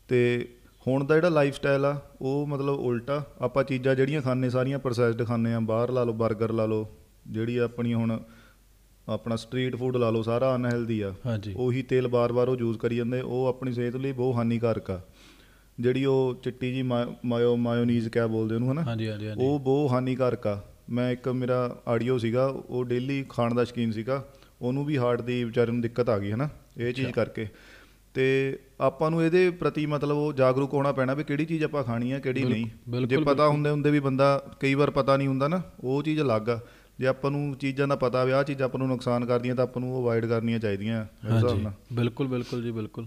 ਤੇ 0.08 0.48
ਹੁਣ 0.86 1.04
ਦਾ 1.04 1.14
ਜਿਹੜਾ 1.14 1.28
ਲਾਈਫ 1.28 1.54
ਸਟਾਈਲ 1.54 1.84
ਆ 1.84 2.00
ਉਹ 2.20 2.46
ਮਤਲਬ 2.46 2.74
ਉਲਟਾ। 2.74 3.24
ਆਪਾਂ 3.40 3.64
ਚੀਜ਼ਾਂ 3.64 3.94
ਜਿਹੜੀਆਂ 3.94 4.22
ਖਾਂਦੇ 4.22 4.50
ਸਾਰੀਆਂ 4.50 4.78
ਪ੍ਰੋਸੈਸਡ 4.78 5.26
ਖਾਂਦੇ 5.26 5.52
ਆ। 5.54 5.60
ਬਾਹਰ 5.60 5.90
ਲਾ 5.90 6.04
ਲਓ 6.04 6.12
버ਗਰ 6.12 6.52
ਲਾ 6.52 6.66
ਲਓ 6.66 6.88
ਜਿਹੜੀ 7.28 7.56
ਆਪਣੀ 7.56 7.94
ਹੁਣ 7.94 8.20
ਆਪਣਾ 9.08 9.36
ਸਟਰੀਟ 9.36 9.76
ਫੂਡ 9.76 9.96
ਲਾ 9.96 10.10
ਲਓ 10.10 10.22
ਸਾਰਾ 10.22 10.54
ਅਨਹੈਲਦੀ 10.56 11.00
ਆ। 11.00 11.14
ਉਹੀ 11.56 11.82
ਤੇਲ 11.82 12.08
ਬਾਰ-ਬਾਰ 12.08 12.48
ਉਹ 12.48 12.56
ਯੂਜ਼ 12.56 12.78
ਕਰੀ 12.78 12.96
ਜਾਂਦੇ 12.96 13.20
ਉਹ 13.20 13.46
ਆਪਣੀ 13.46 13.72
ਸਿਹਤ 13.72 13.96
ਲਈ 13.96 14.12
ਬਹੁਤ 14.12 14.34
ਹਾਨੀਕਾਰਕ 14.34 14.90
ਆ। 14.90 15.00
ਜਿਹੜੀ 15.80 16.04
ਉਹ 16.04 16.40
ਚਿੱਟੀ 16.42 16.72
ਜੀ 16.74 16.82
ਮਾਇਓ 16.82 17.56
ਮਾਇਓਨੀਜ਼ 17.56 18.08
ਕਿਆ 18.08 18.26
ਬੋਲਦੇ 18.26 18.54
ਉਹਨੂੰ 18.54 18.72
ਹਨਾ? 18.72 18.82
ਹਾਂਜੀ 18.82 19.08
ਹਾਂਜੀ 19.08 19.30
ਉਹ 19.36 19.58
ਬਹੁਤ 19.58 19.90
ਹਾਨੀਕਾਰਕ 19.90 20.46
ਆ। 20.46 20.60
ਮੈਂ 20.90 21.10
ਇੱਕ 21.12 21.28
ਮੇਰਾ 21.28 21.76
ਆਡੀਓ 21.88 22.18
ਸੀਗਾ 22.18 22.46
ਉਹ 22.46 22.84
ਡੇਲੀ 22.84 23.24
ਖਾਣ 23.28 23.54
ਦਾ 23.54 23.64
ਸ਼ੌਕੀਨ 23.64 23.92
ਸੀਗਾ। 23.92 24.24
ਉਹਨੂੰ 24.62 24.84
ਵੀ 24.84 24.98
ਹਾਰਟ 24.98 25.20
ਦੀ 25.20 25.44
ਵਿਚਾਰੇ 25.44 25.72
ਨੂੰ 25.72 25.80
ਦਿੱਕਤ 25.80 26.08
ਆ 26.08 26.18
ਗਈ 26.18 26.32
ਹਨਾ? 26.32 26.48
ਇਹ 26.78 26.92
ਚੀਜ਼ 26.94 27.10
ਕਰਕੇ। 27.10 27.46
ਤੇ 28.14 28.58
ਆਪਾਂ 28.80 29.10
ਨੂੰ 29.10 29.24
ਇਹਦੇ 29.24 29.50
ਪ੍ਰਤੀ 29.50 29.86
ਮਤਲਬ 29.86 30.16
ਉਹ 30.16 30.32
ਜਾਗਰੂਕ 30.32 30.74
ਹੋਣਾ 30.74 30.92
ਪੈਣਾ 30.92 31.14
ਵੀ 31.14 31.24
ਕਿਹੜੀ 31.24 31.44
ਚੀਜ਼ 31.44 31.64
ਆਪਾਂ 31.64 31.82
ਖਾਣੀ 31.84 32.12
ਆ 32.12 32.18
ਕਿਹੜੀ 32.18 32.44
ਨਹੀਂ। 32.44 33.06
ਜੇ 33.06 33.16
ਪਤਾ 33.16 33.48
ਹੁੰਦੇ 33.48 33.70
ਹੁੰਦੇ 33.70 33.90
ਵੀ 33.90 34.00
ਬੰਦਾ 34.00 34.42
ਕਈ 34.60 34.74
ਵਾਰ 34.74 34.90
ਪਤਾ 34.90 35.16
ਨਹੀਂ 35.16 35.28
ਹੁੰਦਾ 35.28 35.48
ਨਾ 35.48 35.62
ਉਹ 35.80 36.02
ਚੀਜ਼ 36.02 36.20
ਅਲੱਗ 36.20 36.48
ਆ। 36.50 36.60
ਜੇ 36.98 37.06
ਆਪਾਂ 37.06 37.30
ਨੂੰ 37.30 37.56
ਚੀਜ਼ਾਂ 37.56 37.88
ਦਾ 37.88 37.96
ਪਤਾ 37.96 38.24
ਵੀ 38.24 38.32
ਆਹ 38.32 38.44
ਚੀਜ਼ਾਂ 38.44 38.66
ਆਪਾਂ 38.66 38.78
ਨੂੰ 38.78 38.88
ਨੁਕਸਾਨ 38.88 39.24
ਕਰਦੀਆਂ 39.24 39.54
ਤਾਂ 39.54 39.64
ਆਪਾਂ 39.64 39.80
ਨੂੰ 39.80 39.94
ਉਹ 39.96 40.02
ਅਵਾਇਡ 40.02 40.26
ਕਰਨੀਆਂ 40.26 40.58
ਚਾਹੀਦੀਆਂ 40.58 41.04
ਮੇਰੇ 41.24 41.36
ਹਿਸਾਬ 41.36 41.62
ਨਾਲ। 41.62 41.72
ਬਿਲਕੁਲ 41.92 42.26
ਬਿਲਕੁਲ 42.26 42.62
ਜੀ 42.62 42.70
ਬਿਲਕੁਲ। 42.70 43.06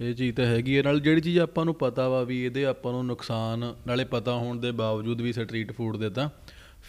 ਇਹ 0.00 0.14
ਚੀਜ਼ 0.14 0.36
ਤਾਂ 0.36 0.44
ਹੈਗੀ 0.44 0.76
ਹੈ 0.78 0.82
ਨਾਲ 0.82 1.00
ਜਿਹੜੀ 1.00 1.20
ਚੀਜ਼ 1.20 1.38
ਆਪਾਂ 1.38 1.64
ਨੂੰ 1.64 1.74
ਪਤਾ 1.74 2.08
ਵਾ 2.08 2.22
ਵੀ 2.22 2.44
ਇਹਦੇ 2.44 2.64
ਆਪਾਂ 2.64 2.92
ਨੂੰ 2.92 3.06
ਨੁਕਸਾਨ 3.06 3.74
ਨਾਲੇ 3.86 4.04
ਪਤਾ 4.04 4.34
ਹੋਣ 4.34 4.60
ਦੇ 4.60 4.72
ਬਾਵਜੂਦ 4.72 5.20
ਵੀ 5.20 5.32
ਸਟਰੀਟ 5.32 5.72
ਫੂਡ 5.72 5.96
ਦੇ 5.96 6.10
ਤਾਂ 6.10 6.28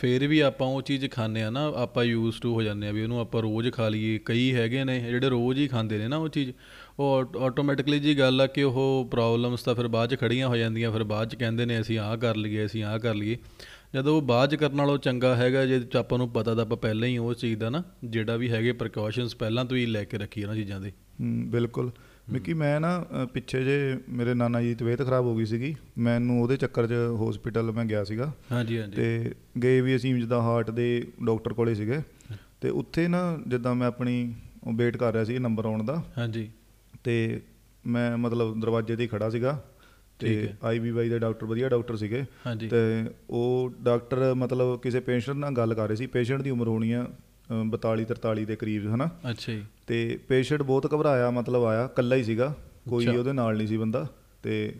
ਫਿਰ 0.01 0.27
ਵੀ 0.27 0.39
ਆਪਾਂ 0.39 0.67
ਉਹ 0.67 0.81
ਚੀਜ਼ 0.81 1.11
ਖਾਂਦੇ 1.11 1.43
ਆ 1.43 1.49
ਨਾ, 1.49 1.73
ਆਪਾਂ 1.75 2.03
ਯੂਜ਼ 2.03 2.41
ਟੂ 2.41 2.53
ਹੋ 2.53 2.61
ਜਾਂਦੇ 2.61 2.87
ਆ 2.87 2.91
ਵੀ 2.91 3.03
ਉਹਨੂੰ 3.03 3.19
ਆਪਾਂ 3.19 3.41
ਰੋਜ਼ 3.41 3.69
ਖਾ 3.69 3.89
ਲਈਏ। 3.89 4.19
ਕਈ 4.25 4.53
ਹੈਗੇ 4.53 4.83
ਨੇ 4.83 4.99
ਜਿਹੜੇ 4.99 5.29
ਰੋਜ਼ 5.29 5.59
ਹੀ 5.59 5.67
ਖਾਂਦੇ 5.67 5.97
ਨੇ 5.97 6.07
ਨਾ 6.07 6.17
ਉਹ 6.17 6.29
ਚੀਜ਼। 6.29 6.51
ਉਹ 6.99 7.25
ਆਟੋਮੈਟਿਕਲੀ 7.39 7.99
ਜੀ 7.99 8.19
ਗੱਲ 8.19 8.41
ਆ 8.41 8.47
ਕਿ 8.47 8.63
ਉਹ 8.63 9.07
ਪ੍ਰੋਬਲਮਸ 9.11 9.63
ਤਾਂ 9.63 9.75
ਫਿਰ 9.75 9.87
ਬਾਅਦ 9.87 10.15
ਚ 10.15 10.19
ਖੜੀਆਂ 10.19 10.47
ਹੋ 10.47 10.57
ਜਾਂਦੀਆਂ, 10.57 10.91
ਫਿਰ 10.91 11.03
ਬਾਅਦ 11.03 11.29
ਚ 11.29 11.35
ਕਹਿੰਦੇ 11.35 11.65
ਨੇ 11.65 11.81
ਅਸੀਂ 11.81 11.99
ਆਹ 11.99 12.17
ਕਰ 12.17 12.35
ਲਈਏ, 12.35 12.65
ਅਸੀਂ 12.65 12.83
ਆਹ 12.83 12.99
ਕਰ 12.99 13.15
ਲਈਏ। 13.15 13.37
ਜਦੋਂ 13.93 14.17
ਉਹ 14.17 14.21
ਬਾਅਦ 14.21 14.51
ਚ 14.51 14.55
ਕਰਨ 14.55 14.75
ਨਾਲੋਂ 14.75 14.97
ਚੰਗਾ 14.97 15.35
ਹੈਗਾ 15.35 15.65
ਜੇ 15.65 15.85
ਆਪਾਂ 15.99 16.17
ਨੂੰ 16.17 16.29
ਪਤਾ 16.29 16.55
ਤਾਂ 16.55 16.65
ਆਪਾਂ 16.65 16.77
ਪਹਿਲਾਂ 16.77 17.07
ਹੀ 17.07 17.17
ਉਹ 17.17 17.33
ਚੀਜ਼ 17.33 17.59
ਦਾ 17.59 17.69
ਨਾ, 17.69 17.83
ਜਿਹੜਾ 18.03 18.35
ਵੀ 18.35 18.49
ਹੈਗੇ 18.49 18.71
ਪ੍ਰੀਕਾਸ਼ਨਸ 18.71 19.35
ਪਹਿਲਾਂ 19.35 19.65
ਤੋਂ 19.65 19.77
ਹੀ 19.77 19.85
ਲੈ 19.85 20.03
ਕੇ 20.03 20.17
ਰੱਖੀਏ 20.17 20.43
ਉਹਨਾਂ 20.43 20.55
ਚੀਜ਼ਾਂ 20.55 20.81
ਦੇ। 20.81 20.89
ਹੂੰ, 20.89 21.51
ਬਿਲਕੁਲ। 21.51 21.91
ਮਿੱਕੀ 22.31 22.53
ਮੈਂ 22.53 22.79
ਨਾ 22.79 23.05
ਪਿੱਛੇ 23.33 23.63
ਜੇ 23.63 23.97
ਮੇਰੇ 24.09 24.33
ਨਾਨਾ 24.33 24.61
ਜੀ 24.61 24.67
ਦੀ 24.67 24.75
ਤਬੀਅਤ 24.75 25.01
ਖਰਾਬ 25.01 25.25
ਹੋ 25.25 25.35
ਗਈ 25.35 25.45
ਸੀਗੀ 25.45 25.75
ਮੈਨੂੰ 25.97 26.41
ਉਹਦੇ 26.41 26.57
ਚੱਕਰ 26.57 26.87
'ਚ 26.87 26.93
ਹਸਪੀਟਲ 27.29 27.71
ਮੈਂ 27.71 27.85
ਗਿਆ 27.85 28.03
ਸੀਗਾ। 28.03 28.31
ਹਾਂਜੀ 28.51 28.79
ਹਾਂਜੀ। 28.79 28.95
ਤੇ 28.95 29.31
ਗਏ 29.63 29.81
ਵੀ 29.81 29.95
ਅਸੀਂ 29.95 30.15
ਜਿੱਦਾਂ 30.15 30.41
ਹਾਰਟ 30.41 30.71
ਦੇ 30.71 31.07
ਡਾਕਟਰ 31.25 31.53
ਕੋਲੇ 31.53 31.75
ਸੀਗੇ। 31.75 31.99
ਤੇ 32.61 32.69
ਉੱਥੇ 32.69 33.07
ਨਾ 33.07 33.39
ਜਿੱਦਾਂ 33.47 33.75
ਮੈਂ 33.75 33.87
ਆਪਣੀ 33.87 34.33
ਵੇਟ 34.73 34.97
ਕਰ 34.97 35.13
ਰਿਹਾ 35.13 35.23
ਸੀ 35.23 35.39
ਨੰਬਰ 35.39 35.65
ਆਉਣ 35.65 35.83
ਦਾ। 35.83 36.03
ਹਾਂਜੀ। 36.17 36.49
ਤੇ 37.03 37.41
ਮੈਂ 37.87 38.17
ਮਤਲਬ 38.17 38.61
ਦਰਵਾਜ਼ੇ 38.61 38.95
ਤੇ 38.95 39.07
ਖੜਾ 39.07 39.29
ਸੀਗਾ। 39.29 39.63
ਤੇ। 40.19 40.49
ਆਈਬੀਵਾਈ 40.63 41.09
ਦੇ 41.09 41.19
ਡਾਕਟਰ 41.19 41.45
ਵਧੀਆ 41.45 41.69
ਡਾਕਟਰ 41.69 41.95
ਸੀਗੇ। 41.95 42.23
ਤੇ 42.69 43.05
ਉਹ 43.29 43.71
ਡਾਕਟਰ 43.81 44.33
ਮਤਲਬ 44.33 44.79
ਕਿਸੇ 44.81 44.99
ਪੇਸ਼ੈਂਟ 44.99 45.37
ਨਾਲ 45.37 45.53
ਗੱਲ 45.53 45.73
ਕਰ 45.73 45.87
ਰਹੇ 45.87 45.95
ਸੀ। 45.95 46.07
ਪੇਸ਼ੈਂਟ 46.07 46.41
ਦੀ 46.41 46.49
ਉਮਰ 46.49 46.67
ਹੋਣੀ 46.67 46.91
ਆ 46.91 47.07
42 47.65 48.05
43 48.05 48.45
ਦੇ 48.45 48.55
ਕਰੀਬ 48.55 48.95
ਹਨਾ? 48.95 49.09
ਅੱਛਾ 49.31 49.53
ਜੀ। 49.53 49.65
ਤੇ 49.87 50.19
ਪੇਸ਼ੈਂਟ 50.27 50.61
ਬਹੁਤ 50.61 50.95
ਘਬਰਾਇਆ 50.95 51.31
ਮਤਲਬ 51.31 51.65
ਆਇਆ 51.65 51.85
ਇਕੱਲਾ 51.85 52.15
ਹੀ 52.15 52.23
ਸੀਗਾ 52.23 52.55
ਕੋਈ। 52.89 53.07
ਉਹਦੇ 53.07 53.33
ਨਾਲ 53.33 53.57
ਨਹੀਂ 53.57 53.67
ਸੀ 53.67 53.77
ਬੰਦਾ। 53.77 54.07
ਤੇ 54.43 54.75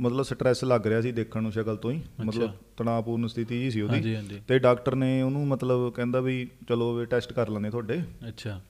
ਮਤਲਬ 0.00 0.22
ਸਟ੍ਰੈਸ 0.22 0.64
ਲੱਗ 0.64 0.86
ਰਿਹਾ 0.86 1.00
ਸੀ 1.00 1.12
ਦੇਖਣ 1.12 1.42
ਨੂੰ 1.42 1.52
ਸ਼ਕਲ 1.52 1.76
ਤੋਂ 1.76 1.92
ਹੀ। 1.92 2.00
ਮਤਲਬ। 2.24 2.50
ਤਣਾਅਪੂਰਨ 2.76 3.26
ਸਥਿਤੀ 3.26 3.60
ਜੀ 3.60 3.70
ਸੀ 3.70 3.80
ਉਹਦੀ। 3.80 4.40
ਤੇ 4.48 4.58
ਡਾਕਟਰ 4.58 4.94
ਨੇ 4.94 5.22
ਉਹਨੂੰ 5.22 5.46
ਮਤਲਬ 5.46 5.92
ਕਹਿੰਦਾ 5.92 6.20
ਵੀ 6.20 6.48
ਚਲੋ 6.68 6.94
ਵੀ 6.94 7.06
ਟੈਸਟ 7.06 7.32
ਕਰ 7.32 7.48
ਲੈਂਦੇ 7.48 7.70
ਤੁਹਾਡੇ। 7.70 8.00
ਅੱਛਾ। 8.28 8.60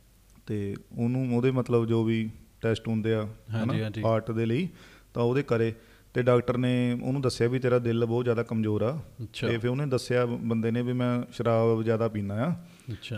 ਤੇ 0.47 0.77
ਉਹਨੂੰ 0.99 1.37
ਉਹਦੇ 1.37 1.51
ਮਤਲਬ 1.51 1.87
ਜੋ 1.87 2.05
ਵੀ 2.05 2.31
ਟੈਸਟ 2.61 2.89
ਹੁੰਦੇ 2.89 3.15
ਆ 3.15 3.29
ਹਾਂਜੀ। 3.55 4.03
ਹਾਰਟ 4.05 4.31
ਦੇ 4.31 4.47
ਲਈ 4.47 4.69
ਤਾਂ 5.15 5.23
ਉਹਦੇ 5.23 5.43
ਕਰੇ। 5.43 5.75
ਤੇ 6.15 6.23
ਡਾਕਟਰ 6.23 6.57
ਨੇ 6.57 6.99
ਉਹਨੂੰ 7.03 7.23
ਦੱਸਿਆ 7.23 7.49
ਵੀ 7.49 7.59
ਤੇਰਾ 7.59 7.79
ਦਿਲ 7.79 8.05
ਬਹੁਤ 8.05 8.25
ਜ਼ਿਆਦਾ 8.25 8.43
ਕਮਜ਼ੋਰ 8.43 8.83
ਆ। 8.83 9.03
ਤੇ 9.47 9.59
ਫਿਰ 9.59 9.71
ਉਹਨੇ 9.71 9.87
ਦੱਸਿਆ 9.87 10.27
ਬੰਦੇ 10.27 10.71
ਨੇ 10.71 10.83
ਵੀ 10.83 10.93
ਮੈਂ 10.93 11.23
ਸ਼ਰਾਬ 11.33 11.83
ਜ਼ਿਆਦਾ 11.83 12.09
ਪੀਣਾ 12.09 12.35
ਆ। 12.35 12.55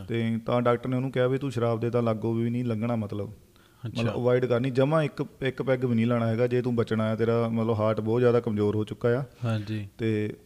ਤੇ 0.08 0.38
ਤਾਂ 0.46 0.62
ਡਾਕਟਰ 0.62 0.88
ਨੇ 0.88 0.96
ਉਹਨੂੰ 0.96 1.12
ਕਿਹਾ 1.12 1.26
ਵੀ 1.26 1.38
ਤੂੰ 1.38 1.50
ਸ਼ਰਾਬ 1.50 1.80
ਦੇ 1.80 1.90
ਤਾਂ 1.90 2.02
ਲਾਗੋ 2.02 2.34
ਵੀ 2.34 2.50
ਨਹੀਂ 2.50 2.64
ਲੰਘਣਾ 2.64 2.96
ਮਤਲਬ। 2.96 3.30
ਮਤਲਬ 3.86 4.14
ਅਵੋਇਡ 4.14 4.46
ਕਰਨੀ। 4.46 4.70
ਜਮਾ 4.70 5.02
ਇੱਕ 5.02 5.26
ਇੱਕ 5.42 5.62
ਪੈਗ 5.62 5.84
ਵੀ 5.84 5.94
ਨਹੀਂ 5.94 6.06
ਲਾਣਾ 6.06 6.26
ਹੈਗਾ। 6.26 6.46
ਜੇ 6.46 6.62
ਤੂੰ 6.62 6.76
ਬਚਣਾ 6.76 7.08
ਹੈ 7.08 7.16
ਤੇਰਾ 7.16 7.48
ਮਤਲਬ 7.48 7.80
ਹਾਰਟ 7.80 8.00
ਬਹੁਤ 8.00 8.20
ਜ਼ਿਆਦਾ 8.20 8.40
ਕਮਜ਼ੋਰ 8.40 8.76
ਹੋ 8.76 8.84
ਚੁੱਕਾ 8.84 9.08
ਆ। 9.08 9.24
ਹਾਂਜੀ। 9.44 9.88
ਤੇ 9.98 10.36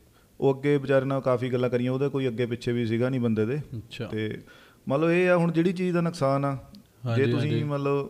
ਉਹ 0.40 0.54
ਅੱਗੇ 0.54 0.78
ਵਿਚਾਰੇ 0.78 1.04
ਨਾਲ 1.04 1.20
ਕਾਫੀ 1.20 1.52
ਗੱਲਾਂ 1.52 1.70
ਕਰੀਆਂ। 1.70 1.92
ਉਹਦੇ 1.92 2.08
ਕੋਈ 2.08 2.28
ਅੱਗੇ 2.28 2.46
ਪਿੱਛੇ 2.46 2.72
ਵੀ 2.72 2.86
ਸੀਗਾ 2.86 3.08
ਨਹੀਂ 3.08 3.20
ਬੰਦੇ 3.20 3.46
ਦੇ। 3.46 3.56
ਅੱਛਾ। 3.56 4.06
ਤੇ 4.06 4.42
ਮਤਲਬ 4.88 5.10
ਇਹ 5.10 5.30
ਆ 5.30 5.36
ਹੁਣ 5.36 5.52
ਜਿਹੜੀ 5.52 5.72
ਚੀਜ਼ 5.72 5.94
ਦਾ 5.94 6.00
ਨੁਕਸਾਨ 6.00 6.44
ਆ 6.44 6.58
ਜੇ 7.16 7.26
ਤੁਸੀਂ। 7.26 7.64
ਮਤਲਬ 7.64 8.08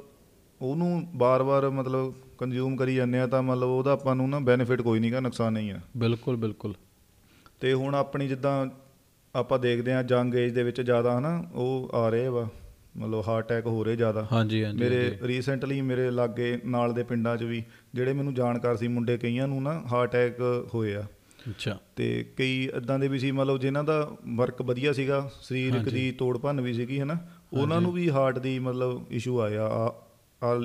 ਉਹਨੂੰ 0.63 1.09
ਬਾਰ-ਬਾਰ 1.15 1.71
ਮਤਲਬ 1.71 2.15
ਕੰਜ਼ਿਊਮ 2.39 2.77
ਕਰੀ 2.77 2.95
ਜਾਂਦੇ 2.95 3.19
ਆ 3.21 3.27
ਤਾਂ 3.27 3.43
ਮਤਲਬ 3.43 3.69
ਉਹਦਾ 3.69 3.93
ਆਪਾਂ 3.93 4.17
ਨੂੰ 4.17 4.31
ਨਾ 4.31 4.39
ਬੈਨੀਫਿਟ 4.39 4.83
ਕੋਈ 4.83 5.01
ਨਹੀਂਗਾ 5.01 5.21
ਨੁਕਸਾਨ 5.21 5.53
ਨਹੀਂ 5.53 5.73
ਆ। 5.73 5.81
ਬਿਲਕੁਲ 5.97 6.37
ਬਿਲਕੁਲ। 6.37 6.75
ਤੇ 7.61 7.73
ਹੁਣ 7.73 7.95
ਆਪਣੀ 7.95 8.29
ਜਿੱਦਾਂ 8.29 8.67
ਆਪਾਂ 9.35 9.59
ਦੇਖਦੇ 9.59 9.93
ਆ 9.93 10.03
ਜੰਗ 10.03 10.35
ਏਜ 10.35 10.53
ਦੇ 10.53 10.63
ਵਿੱਚ 10.63 10.81
ਜ਼ਿਆਦਾ 10.81 11.19
ਹਨਾ 11.19 11.45
ਉਹ 11.53 11.91
ਆ 11.95 12.09
ਰਹੇ 12.09 12.29
ਵਾ 12.29 12.49
ਮਤਲਬ 12.97 13.25
ਹਾਰਟ 13.29 13.47
ਅਟੈਕ 13.47 13.67
ਹੋ 13.67 13.85
ਰਹੇ 13.85 13.97
ਜ਼ਿਆਦਾ। 13.97 14.27
ਹਾਂਜੀ 14.33 14.65
ਹਾਂਜੀ 14.65 14.79
ਮੇਰੇ। 14.79 15.19
ਰੀਸੈਂਟਲੀ 15.23 15.81
ਮੇਰੇ 15.81 16.11
ਲਾਗੇ 16.11 16.61
ਨਾਲ 16.65 16.93
ਦੇ 16.93 17.03
ਪਿੰਡਾਂ 17.03 17.37
'ਚ 17.37 17.43
ਵੀ 17.43 17.63
ਜਿਹੜੇ 17.95 18.13
ਮੈਨੂੰ 18.13 18.35
ਜਾਣਕਾਰ 18.35 18.77
ਸੀ 18.77 18.89
ਮੁੰਡੇ 18.89 19.19
ਕਈਆਂ 19.19 19.49
ਨੂੰ 19.49 19.63
ਨਾ 19.63 19.83
ਹਾਰਟ 19.93 20.11
ਅਟੈਕ 20.11 20.41
ਹੋਏ 20.75 20.95
ਆ। 20.95 21.05
ਅੱਛਾ। 21.51 21.79
ਤੇ 21.97 22.27
ਕਈ 22.37 22.69
ਇਦਾਂ 22.77 22.99
ਦੇ 22.99 23.09
ਵੀ 23.09 23.19
ਸੀ 23.19 23.31
ਮਤਲਬ 23.31 23.59
ਜਿਨ੍ਹਾਂ 23.59 23.85
ਦਾ 23.85 24.17
ਵਰਕ 24.37 24.63
ਵਧੀਆ 24.63 24.93
ਸੀਗਾ 24.93 25.31
ਸਰੀਰਕ। 25.43 25.89
ਦੀ 25.89 26.11
ਤੋੜ 26.13 26.39
ਭੰਨ 26.39 26.61
ਵੀ 26.61 26.73
ਸੀਗੀ 26.73 27.01
ਹਨਾ 27.01 27.19
ਉਹਨਾਂ 27.53 27.81
ਨੂੰ 27.81 27.93
ਵੀ 27.93 28.11
ਹਾਰਟ 28.11 28.39
ਦੀ 28.39 28.59
ਮਤਲਬ 28.59 29.05
ਇਸ਼ੂ 29.11 29.41
ਆਇਆ 29.41 29.93
ਆ 30.43 30.65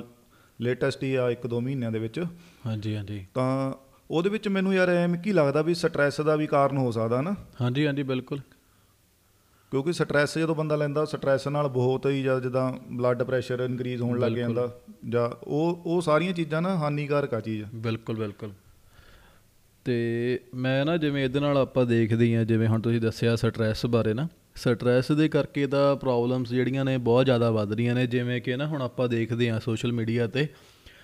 ਲੇਟੈਸਟ 0.60 1.02
ਹੀ 1.02 1.14
ਆ 1.14 1.30
ਇੱਕ 1.30 1.46
ਦੋ 1.46 1.60
ਮਹੀਨਿਆਂ 1.60 1.92
ਦੇ 1.92 1.98
ਵਿੱਚ। 1.98 2.24
ਹਾਂਜੀ 2.66 2.96
ਹਾਂਜੀ। 2.96 3.26
ਤਾਂ 3.34 3.72
ਉਹਦੇ 4.12 4.30
ਵਿੱਚ 4.30 4.48
ਮੈਨੂੰ 4.48 4.74
ਯਾਰ 4.74 4.88
ਐਵੇਂ 4.88 5.20
ਕੀ 5.20 5.32
ਲੱਗਦਾ 5.32 5.62
ਵੀ 5.62 5.74
ਸਟ੍ਰੈਸ 5.74 6.20
ਦਾ 6.20 6.36
ਵੀ 6.36 6.46
ਕਾਰਨ 6.46 6.76
ਹੋ 6.76 6.90
ਸਕਦਾ 6.90 7.20
ਨਾ। 7.20 7.34
ਹਾਂਜੀ 7.60 7.86
ਹਾਂਜੀ 7.86 8.02
ਬਿਲਕੁਲ। 8.02 8.38
ਕਿਉਂਕਿ 9.70 9.92
ਸਟ੍ਰੈਸ 9.92 10.38
ਜਦੋਂ 10.38 10.54
ਬੰਦਾ 10.54 10.76
ਲੈਂਦਾ 10.76 11.04
ਸਟ੍ਰੈਸ 11.04 11.48
ਨਾਲ 11.48 11.68
ਬਹੁਤ 11.68 12.06
ਹੀ 12.06 12.22
ਜ਼ਿਆਦਾ 12.22 12.40
ਜਿੱਦਾਂ 12.40 12.72
ਬਲੱਡ 12.92 13.22
ਪ੍ਰੈਸ਼ਰ 13.22 13.60
ਇਨਕਰੀਜ਼ 13.60 14.02
ਹੋਣ 14.02 14.18
ਲੱਗ। 14.18 14.32
ਜਾਂਦਾ 14.32 14.80
ਜਾਂ 15.08 15.30
ਉਹ 15.44 15.82
ਉਹ 15.86 16.00
ਸਾਰੀਆਂ 16.00 16.32
ਚੀਜ਼ਾਂ 16.32 16.62
ਨਾ 16.62 16.76
ਹਾਨੀਕਾਰਕ 16.76 17.34
ਆ 17.34 17.40
ਚੀਜ਼। 17.40 17.64
ਬਿਲਕੁਲ 17.74 18.16
ਬਿਲਕੁਲ। 18.16 18.50
ਤੇ 19.84 20.40
ਮੈਂ 20.54 20.84
ਨਾ 20.84 20.96
ਜਿਵੇਂ 20.96 21.24
ਇਹਦੇ 21.24 21.40
ਨਾਲ 21.40 21.58
ਆਪਾਂ 21.58 21.86
ਦੇਖਦੇ 21.86 22.36
ਹਾਂ 22.36 22.44
ਜਿਵੇਂ 22.44 22.68
ਹੁਣ 22.68 22.80
ਤੁਸੀਂ 22.80 23.00
ਦੱਸਿਆ 23.00 23.36
ਸਟ੍ਰੈਸ 23.36 23.86
ਬਾਰੇ 23.86 24.14
ਨਾ 24.14 24.28
ਸਟ੍ਰੈਸ 24.56 25.12
ਦੇ 25.12 25.28
ਕਰਕੇ 25.28 25.66
ਤਾਂ 25.66 25.96
ਪ੍ਰੋਬਲਮਸ 25.96 26.48
ਜਿਹੜੀਆਂ 26.48 26.84
ਨੇ 26.84 26.98
ਬਹੁਤ 26.98 27.24
ਜ਼ਿਆਦਾ 27.24 27.50
ਵੱਧ 27.50 27.72
ਰਹੀਆਂ 27.72 27.94
ਨੇ। 27.94 28.06
ਜਿਵੇਂ 28.06 28.42
ਕਿ 28.42 28.56
ਨਾ 28.56 28.66
ਹੁਣ 28.66 28.82
ਆਪਾਂ 28.82 29.08
ਦੇਖਦੇ 29.08 29.50
ਹਾਂ 29.50 29.60
ਸੋਸ਼ਲ 29.60 29.92
ਮੀਡੀਆ 29.92 30.26
ਤੇ 30.26 30.48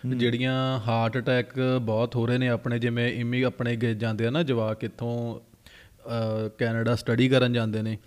ਜਿਹੜੀਆਂ 0.07 0.79
ਹਾਰਟ 0.79 1.19
ਅਟੈਕ 1.19 1.79
ਬਹੁਤ 1.83 2.17
ਹੋ 2.17 2.27
ਰਹੇ 2.27 2.39
ਨੇ 2.39 2.49
ਆਪਣੇ 2.49 2.79
ਜਿਵੇਂ 2.79 3.13
ਇਮੀ 3.13 3.43
ਆਪਣੇ 3.43 3.77
ਗਏ 3.77 3.95
ਜਾਂਦੇ 3.95 4.27
ਆ 4.27 4.31
ਨਾ 4.31 4.43
ਜਵਾਕ 4.43 4.85
ਇੱਥੋਂ 4.85 5.41
ਕੈਨੇਡਾ 6.59 6.95
ਸਟੱਡੀ 6.95 7.29
ਕਰਨ 7.29 7.53
ਜਾਂਦੇ 7.53 7.83
ਨੇ। 7.83 7.99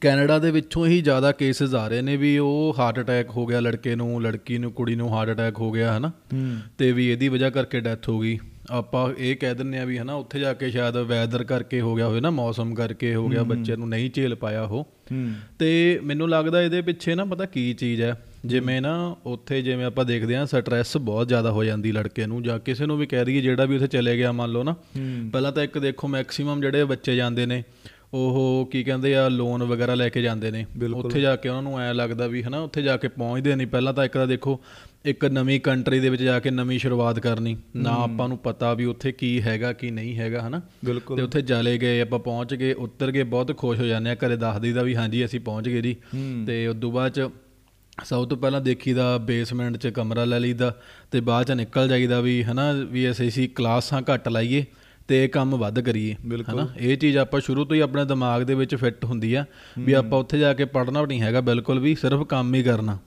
ਕੈਨੇਡਾ 0.00 0.38
ਦੇ 0.38 0.50
ਵਿੱਚੋਂ 0.50 0.86
ਹੀ 0.86 1.00
ਜ਼ਿਆਦਾ 1.02 1.32
ਕੇਸਿਸ 1.32 1.74
ਆ 1.74 1.88
ਰਹੇ 1.88 2.02
ਨੇ 2.02 2.16
ਵੀ 2.16 2.38
ਉਹ 2.38 2.74
ਹਾਰਟ 2.78 3.00
ਅਟੈਕ 3.00 3.30
ਹੋ 3.30 3.46
ਗਿਆ 3.46 3.60
ਲੜਕੇ 3.60 3.94
ਨੂੰ 3.94 4.22
ਲੜਕੀ 4.22 4.58
ਨੂੰ 4.58 4.72
ਕੁੜੀ 4.72 4.94
ਨੂੰ 4.94 5.08
ਹਾਰਟ 5.08 5.30
ਅਟੈਕ 5.30 5.58
ਹੋ 5.58 5.70
ਗਿਆ 5.72 5.98
ਹਨਾ। 5.98 6.12
ਤੇ 6.78 6.92
ਵੀ 6.92 7.08
ਇਹਦੀ 7.08 7.28
ਵਜ੍ਹਾ 7.28 7.50
ਕਰਕੇ 7.50 7.80
ਡੈਥ 7.80 8.08
ਹੋ 8.08 8.18
ਗਈ। 8.20 8.38
ਆਪਾਂ 8.70 9.12
ਇਹ 9.18 9.36
ਕਹਿ 9.36 9.54
ਦਿੰਨੇ 9.54 9.78
ਆ 9.78 9.84
ਵੀ 9.84 9.98
ਹਨਾ 9.98 10.14
ਉੱਥੇ 10.14 10.40
ਜਾ 10.40 10.52
ਕੇ 10.54 10.70
ਸ਼ਾਇਦ 10.70 10.96
ਵੈਦਰ 10.96 11.44
ਕਰਕੇ 11.44 11.80
ਹੋ 11.80 11.94
ਗਿਆ 11.94 12.06
ਹੋਵੇ 12.06 12.20
ਨਾ 12.20 12.30
ਮੌਸਮ 12.30 12.74
ਕਰਕੇ 12.74 13.14
ਹੋ 13.14 13.28
ਗਿਆ 13.28 13.42
ਬੱਚੇ 13.42 13.76
ਨੂੰ 13.76 13.88
ਨਹੀਂ 13.88 14.10
ਝੇਲ 14.10 14.34
ਪਾਇਆ 14.34 14.62
ਉਹ। 14.62 14.92
ਤੇ 15.58 16.00
ਮੈਨੂੰ 16.04 16.30
ਲੱਗਦਾ 16.30 16.62
ਇਹਦੇ 16.62 16.82
ਪਿੱਛੇ 16.82 17.14
ਨਾ 17.14 17.24
ਪਤਾ 17.24 17.44
ਕੀ 17.44 17.74
ਚੀਜ਼ 17.74 18.02
ਹੈ 18.02 18.22
ਜਿਵੇਂ 18.46 18.80
ਨਾ 18.82 19.16
ਉੱਥੇ 19.26 19.62
ਜਿਵੇਂ 19.62 19.84
ਆਪਾਂ 19.84 20.04
ਦੇਖਦੇ 20.04 20.36
ਆ 20.36 20.44
ਸਟ੍ਰੈਸ 20.44 20.96
ਬਹੁਤ 20.96 21.28
ਜ਼ਿਆਦਾ 21.28 21.50
ਹੋ 21.50 21.64
ਜਾਂਦੀ 21.64 21.92
ਲੜਕੇ 21.92 22.26
ਨੂੰ 22.26 22.42
ਜਾਂ 22.42 22.58
ਕਿਸੇ 22.58 22.86
ਨੂੰ 22.86 22.98
ਵੀ 22.98 23.06
ਕਹਿ 23.06 23.24
ਦਈਏ 23.24 23.40
ਜਿਹੜਾ 23.40 23.64
ਵੀ 23.64 23.76
ਉੱਥੇ 23.76 23.86
ਚਲੇ 23.86 24.16
ਗਿਆ 24.16 24.32
ਮੰਨ 24.32 24.50
ਲਓ 24.50 24.62
ਨਾ 24.62 24.74
ਪਹਿਲਾਂ 25.32 25.52
ਤਾਂ 25.52 25.62
ਇੱਕ 25.62 25.78
ਦੇਖੋ 25.78 26.08
ਮੈਕਸਿਮਮ 26.08 26.60
ਜਿਹੜੇ 26.60 26.84
ਬੱਚੇ 26.84 27.16
ਜਾਂਦੇ 27.16 27.46
ਨੇ 27.46 27.62
ਉਹ 28.14 28.68
ਕੀ 28.72 28.82
ਕਹਿੰਦੇ 28.84 29.14
ਆ 29.16 29.28
ਲੋਨ 29.28 29.62
ਵਗੈਰਾ 29.62 29.94
ਲੈ 29.94 30.08
ਕੇ 30.08 30.22
ਜਾਂਦੇ 30.22 30.50
ਨੇ। 30.50 30.64
ਉੱਥੇ 30.94 31.20
ਜਾ 31.20 31.34
ਕੇ 31.36 31.48
ਉਹਨਾਂ 31.48 31.62
ਨੂੰ 31.62 31.78
ਐ 31.80 31.92
ਲੱਗਦਾ 31.92 32.26
ਵੀ 32.26 32.42
ਹਨਾ 32.42 32.58
ਉੱਥੇ 32.60 32.82
ਜਾ 32.82 32.96
ਕੇ 32.96 33.08
ਪਹੁੰਚਦੇ 33.08 33.54
ਨਹੀਂ। 33.56 33.66
ਪਹਿਲਾਂ 33.66 33.92
ਤਾਂ 33.94 34.04
ਇੱਕ 34.04 34.12
ਤਾਂ 34.14 34.26
ਦੇਖੋ 34.26 34.58
ਇੱਕ 35.04 35.24
ਨਵੀਂ 35.24 35.60
ਕੰਟਰੀ 35.60 36.00
ਦੇ 36.00 36.08
ਵਿੱਚ 36.10 36.22
ਜਾ 36.22 36.38
ਕੇ 36.40 36.50
ਨਵੀਂ 36.50 36.78
ਸ਼ੁਰੂਆਤ 36.78 37.18
ਕਰਨੀ। 37.18 37.56
ਨਾ 37.76 37.90
ਆਪਾਂ 37.90 38.28
ਨੂੰ 38.28 38.38
ਪਤਾ 38.38 38.72
ਵੀ 38.74 38.84
ਉੱਥੇ 38.84 39.12
ਕੀ 39.12 39.40
ਹੈਗਾ 39.42 39.72
ਕੀ 39.72 39.90
ਨਹੀਂ 39.90 40.16
ਹੈਗਾ 40.18 40.42
ਹਨਾ। 40.48 40.60
ਤੇ 41.16 41.22
ਉੱਥੇ 41.22 41.42
ਚਲੇ 41.42 41.76
ਗਏ 41.78 42.00
ਆਪਾਂ 42.00 42.18
ਪਹੁੰਚ 42.18 42.54
ਗਏ 42.54 42.72
ਉੱਤਰ 42.72 43.10
ਗਏ 43.10 43.22
ਬਹੁਤ 43.22 43.56
ਖੁਸ਼ 43.56 43.80
ਹੋ 43.80 43.86
ਜਾਂਦੇ 43.86 44.10
ਆ। 44.10 44.14
ਘਰੇ 44.14 44.36
ਦੱਸ 44.36 44.60
ਦਈਦਾ 44.60 44.82
ਵੀ 44.82 44.96
ਹਾਂਜੀ 44.96 45.24
ਅਸੀਂ 45.24 45.40
ਪਹੁੰਚ 45.40 45.68
ਗਏ 45.68 45.80
ਜੀ। 45.80 45.96
ਤੇ 46.46 46.66
ਉਸ 46.66 46.76
ਤੋਂ 46.80 46.92
ਬਾਅਦ 46.92 47.12
ਚ 47.12 47.28
ਸਭ 48.04 48.28
ਤੋਂ 48.28 48.36
ਪਹਿਲਾਂ 48.36 48.60
ਦੇਖੀਦਾ 48.60 49.18
ਬੇਸਮੈਂਟ 49.18 49.76
'ਚ 49.76 49.86
ਕਮਰਾ 49.86 50.24
ਲੈ 50.24 50.40
ਲਈਦਾ 50.40 50.76
ਤੇ 51.10 51.20
ਬਾਅਦ 51.20 51.46
ਚ 51.46 51.50
ਨਿਕਲ 51.50 51.88
ਜਾਈਦਾ 51.88 52.20
ਵੀ 52.20 52.44
ਹਨਾ 52.44 52.72
ਵੀ 52.72 53.10
ਅਸੀਂ 53.10 53.28
ਅਸੀਂ 53.28 53.48
ਕਲਾਸਾਂ 53.48 54.02
ਘੱਟ 54.14 54.28
ਲਾਈਏ 54.28 54.64
ਤੇ 55.08 55.24
ਇਹ 55.24 55.28
ਕੰਮ 55.28 55.56
ਵੱਧ 55.56 55.80
ਕਰੀਏ। 55.80 56.14
ਹਨਾ। 56.62 56.68
ਇਹ 56.80 56.96
ਚੀਜ਼ 56.96 57.18
ਆਪਾਂ 57.18 57.40
ਸ਼ੁਰੂ 57.40 57.64
ਤੋਂ 57.64 57.76
ਹੀ 57.76 57.80
ਆਪਣੇ 57.80 58.04
ਦਿਮਾਗ 58.04 58.42
ਦੇ 58.42 58.54
ਵਿੱਚ 58.54 58.76
ਫਿੱਟ 58.76 59.04
ਹੁੰਦੀ 59.04 59.34
ਆ 59.34 59.44
ਵੀ 59.78 59.92
ਆਪਾਂ 59.92 60.18
ਉੱਥੇ 60.18 60.38
ਜਾ 60.38 60.54
ਕੇ 60.54 60.64
ਪੜ੍ਹਨਾ 60.64 61.06
ਨਹੀਂ 61.06 61.22
ਹੈਗਾ 61.22 61.40
ਬਿਲਕੁਲ 61.40 61.78
ਵੀ 61.78 61.94
ਸਿਰਫ 61.94 62.22
ਕੰਮ 62.22 62.54
ਹੀ 62.54 62.62
ਕਰਨਾ। 62.62 62.98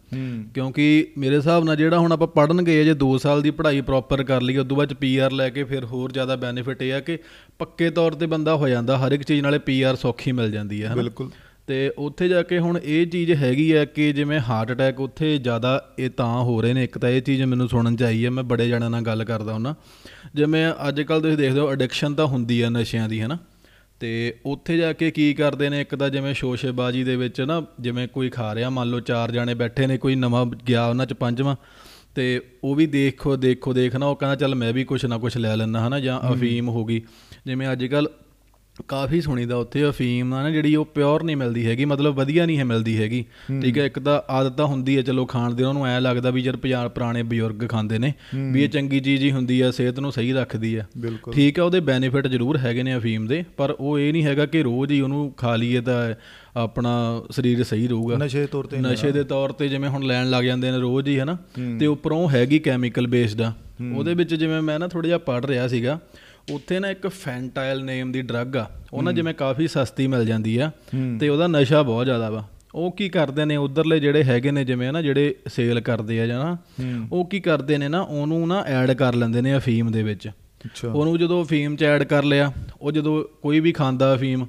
ਕਿਉਂਕਿ 0.54 1.08
ਮੇਰੇ 1.18 1.36
ਹਿਸਾਬ 1.36 1.64
ਨਾਲ 1.64 1.76
ਜਿਹੜਾ 1.76 2.00
ਹੁਣ 2.00 2.12
ਆਪਾਂ 2.12 2.28
ਪੜਨ 2.28 2.62
ਗਏ 2.62 2.84
ਜੇ 2.84 2.92
2 2.92 3.18
ਸਾਲ 3.18 3.42
ਦੀ 3.42 3.52
ਪੜ੍ਹਾਈ 3.52 3.82
ਪ੍ਰੋਪਰ 3.82 4.24
ਕਰ 4.24 4.42
ਲਈ 4.42 4.58
ਉਸ 4.58 4.68
ਤੋਂ 4.68 4.78
ਬਾਅਦ 4.78 4.94
ਪੀਆਰ 4.94 5.32
ਲੈ 5.32 5.50
ਕੇ 5.50 5.64
ਫਿਰ 5.64 5.86
ਹੋਰ 5.86 6.12
ਜ਼ਿਆਦਾ 6.12 6.36
ਬੈਨੀਫਿਟ 6.36 6.82
ਇਹ 6.82 6.94
ਆ 6.94 7.00
ਕਿ 7.00 7.18
ਪੱਕੇ 7.60 7.90
ਤੌਰ 7.90 8.12
ਤੇ 8.12 8.26
ਬੰਦਾ 8.26 8.56
ਹੋ 8.56 8.68
ਜਾਂਦਾ 8.68 8.98
ਹਰ 8.98 9.12
ਇੱਕ 9.12 9.24
ਚੀਜ਼ 9.24 9.42
ਨਾਲੇ 9.42 9.60
ਪੀਆਰ 9.60 9.96
ਸੌਖੀ 9.96 10.32
ਮਿਲ 10.32 10.52
ਜਾਂਦੀ 10.52 10.82
ਹੈ 10.84 10.88
ਹਨਾ। 10.88 10.96
ਬਿਲਕੁਲ। 10.96 11.30
ਤੇ 11.68 11.92
ਉੱਥੇ 11.98 12.28
ਜਾ 12.28 12.44
ਕੇ 12.44 12.60
ਹੁਣ 12.60 12.80
ਇਹ 12.84 13.08
ਚੀਜ਼ 13.08 13.32
ਹੈਗੀ 13.32 13.72
ਆ 13.72 13.86
ਕਿ 13.86 14.14
ਜਿਵੇਂ 14.14 14.40
ਹਾਰਟ 14.40 14.72
ਅਟੈਕ 14.72 15.00
ਉੱਥੇ 15.00 15.38
ਜ਼ਿਆਦਾ 15.38 15.94
ਇਹ 16.00 16.10
ਤਾਂ 16.10 16.44
ਹੋ 16.44 16.62
ਰਹੇ 16.62 16.74
ਨੇ। 16.74 16.84
ਇੱਕ 16.84 16.98
ਤਾਂ 16.98 17.10
ਇਹ 17.10 17.22
ਚੀਜ਼ 17.22 17.44
ਮੈਨੂੰ 17.44 17.70
ਸੁਣਨ 17.70 17.96
ਚ 17.96 18.04
ਆਈ 18.04 18.26
ਹੈ 18.26 18.30
ਮੈਂ 18.30 18.44
ਬੜੇ 18.44 18.70
ਜਣਿਆਂ 18.70 18.90
ਨਾਲ 18.90 19.02
ਗੱਲ 19.02 19.24
ਕਰਦਾ 19.24 19.54
ਹੁੰਨਾ। 19.54 19.76
ਜਿਵੇਂ 20.36 20.74
ਅੱਜ 20.88 21.02
ਕੱਲ 21.02 21.22
ਤੁਸੀਂ 21.22 21.38
ਦੇਖਦੇ 21.38 21.60
ਹੋ 21.60 21.72
ਐਡਿਕਸ਼ਨ 21.72 22.14
ਤਾਂ 22.14 22.26
ਹੁੰਦੀ 22.26 22.62
ਆ 22.62 22.70
ਨਸ਼ਿਆਂ 22.70 23.10
ਦੀ 23.10 23.22
ਹੈਨਾ? 23.22 23.38
ਤੇ 24.00 24.38
ਉੱਥੇ 24.46 24.78
ਜਾ 24.78 24.94
ਕੇ 24.94 25.12
ਕੀ 25.12 25.34
ਕਰਦੇ 25.34 25.70
ਨੇ? 25.70 25.82
ਇੱਕ 25.82 25.96
ਤਾਂ 25.96 26.10
ਜਿਵੇਂ 26.10 26.34
ਸ਼ੋਸ਼ੇਬਾਜ਼ੀ 26.34 27.04
ਦੇ 27.04 27.16
ਵਿੱਚ 27.16 27.42
ਨਾ 27.42 27.66
ਜਿਵੇਂ 27.80 28.08
ਕੋਈ 28.08 28.30
ਖਾ 28.30 28.56
ਰਿਹਾ 28.56 28.70
ਮੰਨ 28.70 28.90
ਲਓ 28.90 29.00
ਚਾਰ 29.00 29.32
ਜਾਣੇ 29.32 29.54
ਬੈਠੇ 29.54 29.88
ਨੇ 29.88 29.98
ਕੋਈ 29.98 30.16
ਨਵਾਂ 30.16 30.46
ਗਿਆ 30.46 30.86
ਉਹਨਾਂ 30.88 31.06
ਚ 31.06 31.14
ਪੰਜਵਾਂ 31.14 31.56
ਤੇ 32.16 32.42
ਉਹ 32.64 32.76
ਵੀ 32.76 32.86
ਦੇਖੋ 32.86 33.36
ਦੇਖੋ 33.36 33.74
ਦੇਖਣਾ 33.74 34.06
ਉਹ 34.06 34.16
ਕਹਿੰਦਾ 34.16 34.36
ਚੱਲ 34.36 34.56
ਮੈਂ 34.56 34.74
ਵੀ 34.74 34.84
ਕੁਛ 34.84 35.06
ਨਾ 35.06 35.18
ਕੁਛ 35.18 35.38
ਲੈ 35.38 35.56
ਲੈਣਾ 35.56 35.88
ਹਨਾ? 35.88 36.00
ਜਾਂ 36.00 36.34
ਅਫੀਮ 36.34 36.70
ਹੋ 36.70 36.86
ਗਈ। 36.86 37.02
ਜਿਵੇਂ 37.46 37.72
ਅੱਜ 37.72 37.86
ਕੱਲ 37.86 38.10
ਕਾਫੀ 38.88 39.20
ਸੁਣੀਦਾ 39.22 39.56
ਉੱਥੇ 39.56 39.90
ਅਫੀਮ 39.90 40.34
ਆ 40.34 40.42
ਨਾ 40.44 40.50
ਜਿਹੜੀ 40.50 40.76
ਉਹ 40.76 40.86
ਪਿਓਰ 40.86 41.24
ਨਹੀਂ 41.24 41.36
ਮਿਲਦੀ 41.38 41.66
ਹੈਗੀ 41.66 41.86
ਮਤਲਬ 41.86 42.16
ਵਧੀਆ 42.16 42.46
ਨਹੀਂ 42.46 42.58
ਹੈ 42.60 42.64
ਮਿਲਦੀ 42.64 42.98
ਹੈਗੀ। 42.98 43.24
ਠੀਕ 43.62 43.78
ਹੈ 43.78 43.86
ਇੱਕ 43.86 44.00
ਤਾਂ 44.00 44.20
ਆਦਤ 44.30 44.56
ਤਾਂ 44.58 44.66
ਹੁੰਦੀ 44.66 44.98
ਹੈ 44.98 45.02
ਚਲੋ 45.02 45.26
ਖਾਣ 45.26 45.54
ਦੀ 45.54 45.64
ਉਹਨੂੰ 45.64 45.86
ਐ 45.88 46.00
ਲੱਗਦਾ 46.00 46.30
ਵੀ 46.30 46.42
ਜਦ 46.42 46.56
ਪੰਜਾਹ 46.56 46.90
ਪੁਰਾਣੇ 46.90 47.24
ਬਜ਼ੁਰਗ 47.24 47.68
ਖਾਂਦੇ 47.70 48.00
ਨੇ 48.00 48.14
ਵੀ 48.52 48.64
ਇਹ 48.64 48.70
ਚੰਗੀ 48.70 49.00
ਚੀਜ਼ 49.00 49.24
ਹੀ 49.24 49.32
ਹੁੰਦੀ 49.32 49.62
ਆ 49.62 49.72
ਸਿਹਤ 49.72 50.00
ਨੂੰ 50.00 50.12
ਸਹੀ 50.12 50.34
ਰੱਖਦੀ 50.34 50.76
ਆ। 50.76 50.84
ਠੀਕ 51.34 51.60
ਹੈ 51.60 51.64
ਉਹਦੇ 51.64 51.80
ਬੈਨੀਫਿਟ 51.80 52.28
ਜ਼ਰੂਰ 52.28 52.58
ਹੈਗੇ 52.58 52.84
ਨੇ 52.84 52.98
ਅਫੀਮ 52.98 53.28
ਦੇ 53.28 53.44
ਪਰ 53.58 53.76
ਉਹ 53.80 54.00
ਇਹ 54.00 54.12
ਨਹੀਂ 54.14 54.24
ਹੈਗਾ 54.24 54.46
ਕਿ 54.46 54.64
ਰੋਜ਼ 54.64 54.92
ਹੀ 54.92 55.02
ਉਹਨੂੰ 55.02 55.32
ਖਾ 55.38 55.56
ਲਈਏ 55.56 55.82
ਤਾਂ 55.82 56.14
ਆਪਣਾ 56.58 56.92
ਸਰੀਰ 57.32 57.64
ਸਹੀ 57.64 57.88
ਰਹੂਗਾ। 57.88 58.18
ਨਸ਼ੇ 58.18 58.46
ਤੌਰ 58.46 58.66
ਤੇ 58.66 58.78
ਨਸ਼ੇ 58.78 59.12
ਦੇ 59.12 59.24
ਤੌਰ 59.24 59.52
ਤੇ 59.52 59.68
ਜਿਵੇਂ 59.68 59.90
ਹੁਣ 59.90 60.04
ਲੈਣ 60.04 60.30
ਲੱਗ 60.30 60.44
ਜਾਂਦੇ 60.44 60.72
ਨੇ 60.72 60.78
ਰੋਜ਼ 60.78 61.08
ਹੀ 61.10 61.20
ਹਨਾ 61.20 61.38
ਤੇ 61.80 61.86
ਉੱਪਰੋਂ 61.86 62.30
ਹੈਗੀ 62.30 62.60
ਕੈਮੀਕਲ 62.60 63.08
ਬੇਸਡ 63.08 63.42
ਆ। 63.42 63.54
ਉਹਦੇ 63.96 64.14
ਵਿੱਚ 64.14 64.34
ਜਿਵੇਂ 64.36 64.62
ਮੈਂ 64.62 64.80
ਨਾ 64.80 64.88
ਥੋੜਾ 64.88 65.08
ਜਿਹਾ 65.08 65.18
ਪੜ 65.18 65.46
ਰਿਹਾ 65.46 65.68
ਸੀਗਾ 65.68 66.00
ਉੱਥੇ 66.52 66.80
ਨਾ 66.80 66.90
ਇੱਕ 66.90 67.08
ਫੈਂਟਾਈਲ 67.08 67.84
ਨੇਮ 67.84 68.12
ਦੀ 68.12 68.22
ਡਰੱਗ 68.22 68.56
ਆ। 68.58 68.68
ਉਹ 68.94 69.04
ਨਾ 69.04 69.12
ਜਿਵੇਂ 69.12 69.34
ਕਾਫੀ 69.34 69.68
ਸਸਤੀ 69.68 70.08
ਮਿਲ 70.08 70.26
ਜਾਂਦੀ 70.26 70.58
ਆ 70.58 70.72
ਤੇ 71.20 71.30
ਉਹਦਾ 71.30 71.48
ਨਸ਼ਾ 71.48 71.82
ਬਹੁਤ 71.84 72.06
ਜ਼ਿਆਦਾ 72.06 72.30
ਵਾ। 72.30 72.48
ਉਹ 72.76 72.92
ਕੀ 72.92 73.10
ਕਰਦੇ 73.10 73.46
ਨੇ 73.46 73.56
ਉਧਰਲੇ 73.56 74.00
ਜਿਹੜੇ 74.00 74.24
ਹੈਗੇ 74.24 74.52
ਨੇ 74.52 74.66
ਜਿਵੇਂ 74.66 74.92
ਨਾ 74.94 75.02
ਜਿਹੜੇ 75.02 75.36
ਸੇਲ 75.48 75.80
ਕਰਦੇ 75.82 76.22
ਆ 76.22 76.28
ਜਾਂ 76.28 76.40
ਨਾ 76.40 76.58
ਉਹ 77.12 77.26
ਕੀ 77.26 77.40
ਕਰਦੇ 77.40 77.78
ਨੇ 77.78 77.88
ਨਾ 77.88 78.02
ਉਹਨੂੰ 78.02 78.48
ਨਾ 78.48 78.62
ਐਡ 78.62 78.92
ਕਰ 78.92 79.16
ਲੈਂਦੇ 79.16 79.42
ਨੇ 79.42 79.58
ਅਫੀਮ 79.58 79.92
ਦੇ 79.92 80.04
ਵਿੱਚ। 80.04 80.28
ਅੱਛਾ। 80.66 80.88
ਉਹਨੂੰ 80.88 81.20
ਜਦੋਂ 81.20 81.44
ਅਫੀਮ 81.46 81.76
ਚ 81.76 81.84
ਐਡ 81.84 82.04
ਕਰ 82.04 82.24
ਲਿਆ 82.24 82.52
ਉਹ 82.82 82.92
ਜਦੋਂ 82.92 83.24
ਕੋਈ 83.42 83.60
ਵੀ 83.60 83.72
ਖਾਂਦਾ 83.72 84.14
ਅਫੀਮ 84.16 84.46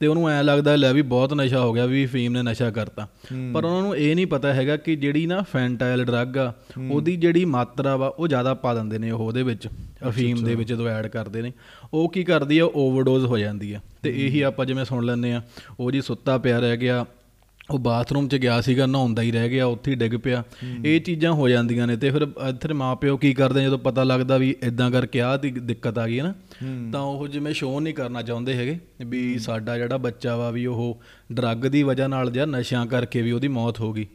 ਤੇ 0.00 0.06
ਉਹਨੂੰ 0.06 0.28
ਐ 0.28 0.42
ਲੱਗਦਾ 0.42 0.74
ਲੈ 0.76 0.92
ਵੀ 0.92 1.02
ਬਹੁਤ 1.02 1.34
ਨਸ਼ਾ 1.34 1.60
ਹੋ 1.60 1.72
ਗਿਆ 1.72 1.86
ਵੀ 1.86 2.04
ਅਫੀਮ 2.06 2.32
ਨੇ 2.32 2.42
ਨਸ਼ਾ 2.42 2.70
ਕਰਤਾ। 2.70 3.06
ਪਰ 3.54 3.64
ਉਹਨਾਂ 3.64 3.82
ਨੂੰ 3.82 3.96
ਇਹ 3.96 4.14
ਨਹੀਂ 4.16 4.26
ਪਤਾ 4.26 4.52
ਹੈਗਾ 4.54 4.76
ਕਿ 4.76 4.96
ਜਿਹੜੀ 4.96 5.26
ਨਾ 5.26 5.40
ਫੈਂਟਾਈਲ 5.42 6.04
ਡਰੱਗ 6.04 6.38
ਆ 6.38 6.52
ਉਹਦੀ 6.90 7.16
ਜਿਹੜੀ 7.16 7.44
ਮਾਤਰਾ 7.44 7.96
ਵਾ 7.96 8.08
ਉਹ 8.08 8.28
ਜ਼ਿਆਦਾ 8.28 8.54
ਪਾ 8.54 8.74
ਦਿੰਦੇ 8.74 8.98
ਨੇ 8.98 9.10
ਉਹ 9.10 9.26
ਉਹਦੇ 9.26 9.42
ਵਿੱਚ 9.42 9.68
ਅਫੀਮ 10.08 10.42
ਦੇ 10.44 10.54
ਵਿੱਚ 10.54 10.68
ਜਦੋਂ 10.68 10.86
ਐਡ 10.88 11.06
ਕਰਦੇ 11.06 11.42
ਨੇ। 11.42 11.52
ਉਹ 11.94 12.08
ਕੀ 12.08 12.24
ਕਰਦੀ 12.24 12.58
ਆ 12.58 12.64
ਓਵਰਡੋਜ਼ 12.64 13.26
ਹੋ 13.26 13.38
ਜਾਂਦੀ 13.38 13.72
ਆ। 13.72 13.80
ਤੇ 14.02 14.26
ਇਹੀ 14.26 14.40
ਆਪਾਂ 14.40 14.66
ਜਿਵੇਂ 14.66 14.84
ਸੁਣ 14.84 15.04
ਲੈਂਦੇ 15.04 15.32
ਆ 15.32 15.42
ਉਹ 15.80 15.90
ਜੀ 15.92 16.00
ਸੁੱਤਾ 16.00 16.38
ਪਿਆ 16.38 16.58
ਰਹਿ 16.58 16.76
ਗਿਆ 16.76 17.04
ਉਹ 17.70 17.78
ਬਾਥਰੂਮ 17.78 18.28
'ਚ 18.28 18.36
ਗਿਆ 18.36 18.60
ਸੀਗਾ 18.60 18.86
ਨਹਾਉਂਦਾ 18.86 19.22
ਹੀ 19.22 19.30
ਰਹਿ 19.32 19.48
ਗਿਆ 19.48 19.66
ਉੱਥੇ 19.66 19.94
ਡਿੱਗ 19.94 20.14
ਪਿਆ। 20.14 20.42
ਇਹ 20.84 21.00
ਚੀਜ਼ਾਂ 21.00 21.32
ਹੋ 21.32 21.48
ਜਾਂਦੀਆਂ 21.48 21.86
ਨੇ 21.86 21.96
ਤੇ 21.96 22.10
ਫਿਰ 22.10 22.22
ਇੱਥੇ 22.48 22.72
ਮਾਪਿਓ 22.74 23.16
ਕੀ 23.16 23.32
ਕਰਦੇ 23.34 23.60
ਆ 23.60 23.64
ਜਦੋਂ 23.64 23.78
ਪਤਾ 23.78 24.04
ਲੱਗਦਾ 24.04 24.36
ਵੀ 24.36 24.54
ਇਦਾਂ 24.62 24.90
ਕਰਕੇ 24.90 25.20
ਆਹ 25.20 25.38
ਦੀ 25.38 25.50
ਦਿੱਕਤ 25.50 25.98
ਆ 25.98 26.06
ਗਈ 26.06 26.18
ਹੈ 26.18 26.24
ਨਾ 26.24 26.34
ਤਾਂ 26.92 27.00
ਉਹ 27.00 27.26
ਜਿਵੇਂ 27.28 27.52
ਸ਼ੋਅ 27.54 27.80
ਨਹੀਂ 27.80 27.94
ਕਰਨਾ 27.94 28.22
ਚਾਹੁੰਦੇ 28.22 28.54
ਹੈਗੇ 28.54 28.78
ਵੀ 29.06 29.38
ਸਾਡਾ 29.38 29.76
ਜਿਹੜਾ 29.78 29.96
ਬੱਚਾ 29.96 30.36
ਵਾ 30.36 30.50
ਵੀ 30.50 30.66
ਉਹ 30.66 31.00
ਡਰੱਗ 31.32 31.66
ਦੀ 31.66 31.82
ਵਜ੍ਹਾ 31.82 32.06
ਨਾਲ 32.08 32.30
ਜਾਂ 32.30 32.46
ਨਸ਼ਿਆਂ 32.46 32.86
ਕਰਕੇ 32.86 33.22
ਵੀ 33.22 33.32
ਉਹਦੀ 33.32 33.48
ਮੌਤ 33.48 33.80
ਹੋ 33.80 33.92
ਗਈ। 33.92 34.06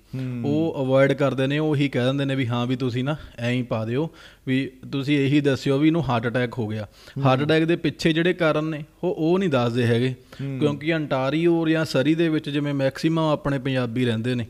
ਉਹ 0.45 0.75
ਅਵੋਇਡ 0.79 1.13
ਕਰਦੇ 1.13 1.47
ਨੇ 1.47 1.59
ਉਹ 1.59 1.75
ਕਹਿ 1.75 2.05
ਦਿੰਦੇ 2.05 2.25
ਨੇ 2.25 2.35
ਵੀ 2.35 2.47
ਹਾਂ 2.47 2.65
ਵੀ 2.67 2.75
ਤੁਸੀਂ 2.75 3.03
ਨਾ 3.03 3.15
ਐਂ 3.37 3.51
ਹੀ 3.51 3.61
ਪਾ 3.61 3.85
ਦਿਓ 3.85 4.09
ਵੀ 4.47 4.71
ਤੁਸੀਂ 4.91 5.17
ਇਹੀ 5.19 5.41
ਦੱਸਿਓ 5.41 5.77
ਵੀ 5.77 5.87
ਇਹਨੂੰ 5.87 6.03
ਹਾਰਟ 6.09 6.27
ਅਟੈਕ 6.27 6.57
ਹੋ 6.59 6.67
ਗਿਆ। 6.67 6.87
ਹਾਰਟ 7.25 7.43
ਅਟੈਕ 7.43 7.63
ਦੇ 7.63 7.75
ਪਿੱਛੇ 7.75 8.13
ਜਿਹੜੇ 8.13 8.33
ਕਾਰਨ 8.33 8.65
ਨੇ 8.65 8.83
ਉਹ 9.03 9.15
ਉਹ 9.17 9.39
ਨਹੀਂ 9.39 9.49
ਦੱਸਦੇ 9.49 9.85
ਹੈਗੇ। 9.85 10.13
ਕਿਉਂਕਿ 10.59 10.95
ਅੰਟਾਰੀਓ 10.95 11.67
ਜਾਂ 11.67 11.85
ਸਰੀ 11.85 12.15
ਦੇ 12.15 12.29
ਵਿੱਚ 12.29 12.49
ਜਿਵੇਂ 12.49 12.73
ਮੈਕਸਿਮਮ 12.73 13.19
ਆਪਣੇ 13.19 13.59
ਪੰਜਾਬੀ 13.59 14.05
ਰਹਿੰਦੇ 14.05 14.35
ਨੇ। 14.35 14.45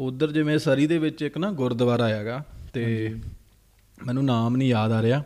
ਉਧਰ 0.00 0.32
ਜਿਵੇਂ 0.32 0.58
ਸਰੀ 0.58 0.86
ਦੇ 0.86 0.98
ਵਿੱਚ 0.98 1.22
ਇੱਕ 1.22 1.38
ਨਾ 1.38 1.52
ਗੁਰਦੁਆਰਾ 1.52 2.08
ਹੈਗਾ 2.08 2.42
ਤੇ 2.72 3.14
ਮੈਨੂੰ 4.06 4.24
ਨਾਮ 4.24 4.56
ਨਹੀਂ 4.56 4.68
ਯਾਦ 4.68 4.92
ਆ 4.92 5.02
ਰਿਹਾ। 5.02 5.22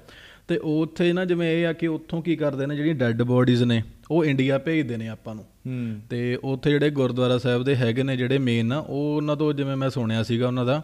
ਤੇ 0.50 0.57
ਉੱਥੇ 0.57 1.12
ਨਾ 1.12 1.25
ਜਿਵੇਂ 1.25 1.52
ਇਹ 1.52 1.66
ਆ 1.66 1.73
ਕਿ 1.73 1.87
ਉੱਥੋਂ 1.87 2.23
ਕੀ 2.23 2.37
ਕਰਦੇ 2.37 2.66
ਨੇ 2.66 2.76
ਜਿਹੜੀਆਂ 2.76 2.95
ਡੈੱਡ 2.95 3.23
ਬੋਡੀਜ਼ 3.23 3.64
ਨੇ 3.64 3.83
ਉਹ 4.11 4.25
ਇੰਡੀਆ 4.25 4.59
ਭੇਜਦੇ 4.59 4.97
ਨੇ 4.97 5.09
ਆਪਾਂ 5.09 5.35
ਨੂੰ। 5.35 5.45
ਤੇ 6.11 6.38
ਉੱਥੇ 6.45 6.71
ਜਿਹੜੇ 6.71 6.90
ਗੁਰਦੁਆਰਾ 6.90 7.38
ਸਾਹਿਬ 7.38 7.62
ਦੇ 7.64 7.76
ਹੈਗੇ 7.76 8.02
ਨੇ 8.02 8.16
ਜਿਹੜੇ 8.16 8.38
ਮੇਨ 8.38 8.66
ਨਾ 8.66 8.78
ਉਹ 8.78 9.16
ਉਹਨਾਂ 9.16 9.37
ਤੋਂ 9.37 9.52
ਜਿਵੇਂ 9.52 9.76
ਮੈਂ 9.76 9.90
ਸੁਣਿਆ 9.90 10.23
ਸੀਗਾ 10.23 10.47
ਉਹਨਾਂ 10.47 10.64
ਦਾ 10.66 10.83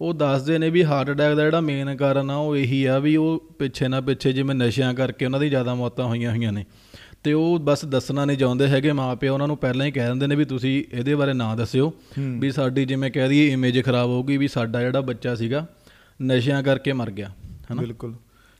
ਉਹ 0.00 0.14
ਦੱਸਦੇ 0.14 0.58
ਨੇ 0.58 0.70
ਵੀ 0.70 0.84
ਹਾਰਟ 0.84 1.10
ਅਟੈਕ 1.10 1.34
ਦਾ 1.34 1.44
ਜਿਹੜਾ 1.44 1.60
ਮੇਨ 1.60 1.96
ਕਾਰਨ 1.96 2.30
ਆ 2.30 2.36
ਉਹ 2.36 2.56
ਇਹੀ 2.56 2.84
ਆ 2.84 2.98
ਵੀ 2.98 3.16
ਉਹ 3.16 3.54
ਪਿੱਛੇ 3.58 3.88
ਨਾ 3.88 4.00
ਪਿੱਛੇ 4.00 4.32
ਜਿਵੇਂ 4.32 4.54
ਨਸ਼ਿਆਂ 4.54 4.94
ਕਰਕੇ 4.94 5.26
ਉਹਨਾਂ 5.26 5.40
ਦੀ 5.40 5.48
ਜ਼ਿਆਦਾ 5.48 5.74
ਮੌਤਾਂ 5.74 6.06
ਹੋਈਆਂ 6.06 6.30
ਹੋਈਆਂ 6.30 6.52
ਨੇ। 6.52 6.64
ਤੇ 7.24 7.32
ਉਹ 7.32 7.58
ਬਸ 7.58 7.84
ਦੱਸਣਾ 7.84 8.24
ਨਹੀਂ 8.24 8.38
ਚਾਹੁੰਦੇ 8.38 8.68
ਹੈਗੇ 8.68 8.92
ਮਾਪਿਓ 8.92 9.32
ਉਹਨਾਂ 9.34 9.46
ਨੂੰ 9.46 9.56
ਪਹਿਲਾਂ 9.56 9.86
ਹੀ 9.86 9.90
ਕਹਿ 9.90 10.06
ਦਿੰਦੇ 10.06 10.26
ਨੇ 10.26 10.36
ਵੀ 10.36 10.44
ਤੁਸੀਂ 10.44 10.84
ਇਹਦੇ 10.92 11.14
ਬਾਰੇ 11.14 11.32
ਨਾ 11.32 11.54
ਦੱਸਿਓ 11.54 11.92
ਵੀ 12.18 12.50
ਸਾਡੀ 12.50 12.84
ਜਿਵੇਂ 12.84 13.10
ਕਹਿ 13.10 13.28
ਦਈਏ 13.28 13.52
ਇਮੇਜ 13.52 13.82
ਖਰਾਬ 13.84 14.08
ਹੋਊਗੀ 14.08 14.36
ਵੀ 14.36 14.48
ਸਾਡਾ 14.48 14.80
ਜਿਹੜਾ 14.80 15.00
ਬੱਚਾ 15.00 15.34
ਸੀਗਾ 15.34 15.66
ਨਸ਼ਿਆਂ 16.22 16.62
ਕਰਕੇ 16.62 16.92
ਮਰ 16.92 17.10
ਗਿਆ 17.10 17.30
ਹਨਾ? 17.72 17.82
ਬਿਲਕੁਲ। 17.82 18.14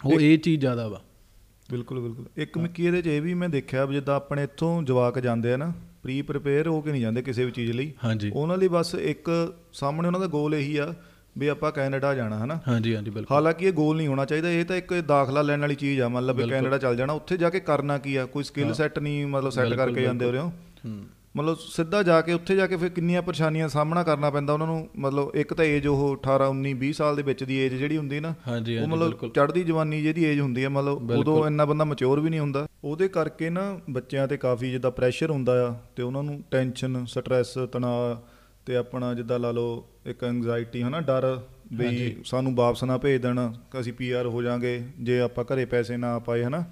ਉਹ 0.04 0.20
ਇਹ 0.20 0.38
ਚੀਜ਼ 0.38 0.60
ਜ਼ਿਆਦਾ 0.60 0.88
ਵਾ। 0.88 1.00
ਬਿਲਕੁਲ 1.70 2.00
ਬਿਲਕੁਲ। 2.00 2.24
ਇੱਕ 2.36 2.58
ਮਿੱਕੀ 2.58 2.84
ਇਹਦੇ 2.86 3.02
'ਚ 3.02 3.06
ਇਹ 3.06 3.22
ਵੀ 3.22 3.34
ਮੈਂ 3.34 3.48
ਦੇਖਿਆ 3.48 3.86
ਜਿੱਦਾਂ 3.86 4.16
ਆਪਣੇ 4.16 4.42
ਇੱਥੋਂ 4.42 4.82
ਜਵਾਕ 4.82 5.18
ਜਾਂਦੇ 5.18 5.52
ਆ 5.52 5.56
ਨਾ 5.56 5.72
ਪ੍ਰੀ 6.02 6.22
ਪ੍ਰਿਪੇਅਰ 6.22 6.68
ਹੋ 6.68 6.80
ਕੇ 6.80 6.90
ਨਹੀਂ 6.92 7.02
ਜਾਂਦੇ 7.02 7.22
ਕਿਸੇ 7.22 7.44
ਵੀ 7.44 7.50
ਚੀਜ਼ 7.50 7.72
ਲਈ। 7.72 7.92
ਉਹਨਾਂ 8.32 8.58
ਲਈ 8.58 8.68
ਬਸ 8.68 8.94
ਇੱਕ 8.94 9.54
ਸਾਹਮਣੇ 9.72 10.06
ਉਹਨਾਂ 10.06 10.20
ਦਾ 10.20 10.26
ਗੋਲ 10.26 10.54
ਇਹੀ 10.54 10.76
ਆ 10.76 10.94
ਵੀ 11.38 11.48
ਆਪਾਂ 11.48 11.72
ਕੈਨੇਡਾ 11.72 12.14
ਜਾਣਾ 12.14 12.44
ਹਨਾ? 12.44 12.60
ਹਾਂਜੀ 12.68 12.94
ਹਾਂਜੀ 12.96 13.10
ਬਿਲਕੁਲ। 13.10 13.34
ਹਾਲਾਂਕਿ 13.36 13.66
ਇਹ 13.66 13.72
ਗੋਲ 13.72 13.96
ਨਹੀਂ 13.96 14.08
ਹੋਣਾ 14.08 14.24
ਚਾਹੀਦਾ 14.24 14.50
ਇਹ 14.50 14.64
ਤਾਂ 14.64 14.76
ਇੱਕ 14.76 14.94
ਦਾਖਲਾ 14.94 15.42
ਲੈਣ 15.42 15.60
ਵਾਲੀ 15.60 15.74
ਚੀਜ਼ 15.74 16.00
ਆ 16.00 16.08
ਮਤਲਬ 16.08 16.48
ਕੈਨੇਡਾ 16.50 16.78
ਚੱਲ 16.78 16.96
ਜਾਣਾ 16.96 17.12
ਉੱਥੇ 17.12 17.36
ਜਾ 17.36 17.50
ਕੇ 17.50 17.60
ਕਰਨਾ 17.60 17.98
ਕੀ 17.98 18.16
ਆ? 18.16 18.26
ਕੋਈ 18.26 18.44
ਸਕਿੱਲ 18.44 18.74
ਸੈੱਟ 18.74 18.98
ਨਹੀਂ 18.98 19.26
ਮਤਲਬ 19.26 19.50
ਸੈੱਟ 19.50 19.74
ਕਰਕੇ 19.74 20.02
ਜਾਂਦੇ 20.02 20.24
ਹੋ 20.24 20.30
ਰਹੇ 20.30 20.40
ਹੋ? 20.40 20.52
ਹੂੰ। 20.86 21.04
ਮਤਲਬ 21.36 21.56
ਸਿੱਧਾ 21.60 22.02
ਜਾ 22.02 22.20
ਕੇ 22.20 22.32
ਉੱਥੇ 22.32 22.56
ਜਾ 22.56 22.66
ਕੇ 22.66 22.76
ਫਿਰ 22.76 22.88
ਕਿੰਨੀਆਂ 22.88 23.22
ਪਰੇਸ਼ਾਨੀਆਂ 23.22 23.68
ਸਾਹਮਣਾ 23.68 24.02
ਕਰਨਾ 24.02 24.30
ਪੈਂਦਾ 24.30 24.52
ਉਹਨਾਂ 24.52 24.66
ਨੂੰ 24.66 24.88
ਮਤਲਬ 24.98 25.30
ਇੱਕ 25.34 25.54
ਤਾਂ 25.54 25.64
ਏਜ 25.64 25.86
ਉਹ 25.86 26.16
18 26.28 26.46
19 26.52 26.72
20 26.84 26.92
ਸਾਲ 26.92 27.16
ਦੇ 27.16 27.22
ਵਿੱਚ 27.22 27.44
ਦੀ 27.44 27.56
ਏਜ 27.56 27.74
ਜਿਹੜੀ 27.74 27.96
ਹੁੰਦੀ 27.96 28.20
ਨਾ 28.20 28.34
ਉਹ 28.82 28.88
ਮਤਲਬ 28.88 29.32
ਚੜ੍ਹਦੀ 29.34 29.64
ਜਵਾਨੀ 29.64 30.02
ਜਿਹਦੀ 30.02 30.24
ਏਜ 30.24 30.40
ਹੁੰਦੀ 30.40 30.64
ਹੈ 30.64 30.68
ਮਤਲਬ 30.68 31.10
ਉਦੋਂ 31.10 31.46
ਇੰਨਾ 31.46 31.64
ਬੰਦਾ 31.64 31.84
ਮੈਚੁਰ 31.84 32.20
ਵੀ 32.20 32.30
ਨਹੀਂ 32.30 32.40
ਹੁੰਦਾ। 32.40 32.66
ਉਹਦੇ 32.84 33.08
ਕਰਕੇ 33.08 33.50
ਨਾ 33.50 33.80
ਬੱਚਿਆਂ 33.90 34.28
ਤੇ 34.28 34.36
ਕਾਫੀ 34.36 34.70
ਜਿੱਦਾਂ 34.70 34.90
ਪ੍ਰੈਸ਼ਰ 34.90 35.30
ਹੁੰਦਾ 35.30 35.66
ਆ 35.66 35.76
ਤੇ 35.96 36.02
ਉਹਨਾਂ 36.02 36.22
ਨੂੰ 36.22 36.42
ਟੈਨਸ਼ਨ 36.50 37.04
ਸਟ੍ਰੈਸ 37.06 37.54
ਤਣਾਅ 37.72 38.16
ਤੇ 38.66 38.76
ਆਪਣਾ 38.76 39.14
ਜਿੱਦਾਂ 39.14 39.38
ਲਾ 39.38 39.50
ਲਓ 39.50 39.88
ਇੱਕ 40.06 40.24
ਐਂਗਜ਼ਾਇਟੀ 40.24 40.82
ਹਨਾ 40.82 41.00
ਡਰ 41.00 41.40
ਵੀ 41.72 42.16
ਸਾਨੂੰ 42.24 42.54
ਵਾਪਸ 42.54 42.84
ਨਾ 42.84 42.98
ਭੇਜ 42.98 43.22
ਦੇਣ 43.22 43.40
ਅਸੀਂ 43.80 43.92
ਪੀਆਰ 43.92 44.26
ਹੋ 44.26 44.42
ਜਾਾਂਗੇ 44.42 44.82
ਜੇ 45.00 45.20
ਆਪਾਂ 45.20 45.44
ਘਰੇ 45.44 45.64
ਪੈਸੇ 45.64 45.96
ਨਾ 45.96 46.18
ਪਾਏ 46.18 46.44
ਹਨਾ। 46.44 46.64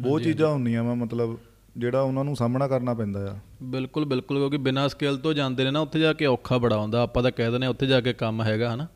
ਬਹੁਤ 0.00 0.22
ਚੀਜ਼ਾਂ 0.22 0.48
ਹੁੰਦੀਆਂ 0.48 0.84
ਵਾ 0.84 0.94
ਮਤਲਬ 0.94 1.36
ਜਿਹੜਾ 1.78 2.00
ਉਹਨਾਂ 2.00 2.24
ਨੂੰ 2.24 2.36
ਸਾਹਮਣਾ 2.36 2.68
ਕਰਨਾ 2.68 2.94
ਪੈਂਦਾ 2.94 3.32
ਆ। 3.32 3.36
ਬਿਲਕੁਲ 3.62 4.04
ਬਿਲਕੁਲ, 4.04 4.38
ਕਿਉਂਕਿ 4.38 4.56
ਬਿਨਾਂ 4.56 4.88
ਸਕਿੱਲ 4.88 5.16
ਤੋਂ 5.16 5.34
ਜਾਂਦੇ 5.34 5.64
ਨੇ 5.64 5.70
ਨਾ, 5.70 5.80
ਉੱਥੇ 5.80 6.00
ਜਾ 6.00 6.12
ਕੇ 6.12 6.26
ਔਖਾ 6.26 6.58
ਬੜਾ 6.58 6.76
ਹੁੰਦਾ। 6.76 7.02
ਆਪਾਂ 7.02 7.22
ਤਾਂ 7.22 7.30
ਕਹਿ 7.30 7.50
ਦਿੰਦੇ 7.50 7.66
ਹਾਂ, 7.66 7.70
ਉੱਥੇ 7.70 7.86
ਜਾ 7.86 8.00
ਕੇ 8.00 8.12
ਕੰਮ 8.12 8.42
ਹੈਗਾ, 8.42 8.74
ਹਨਾ? 8.74 8.86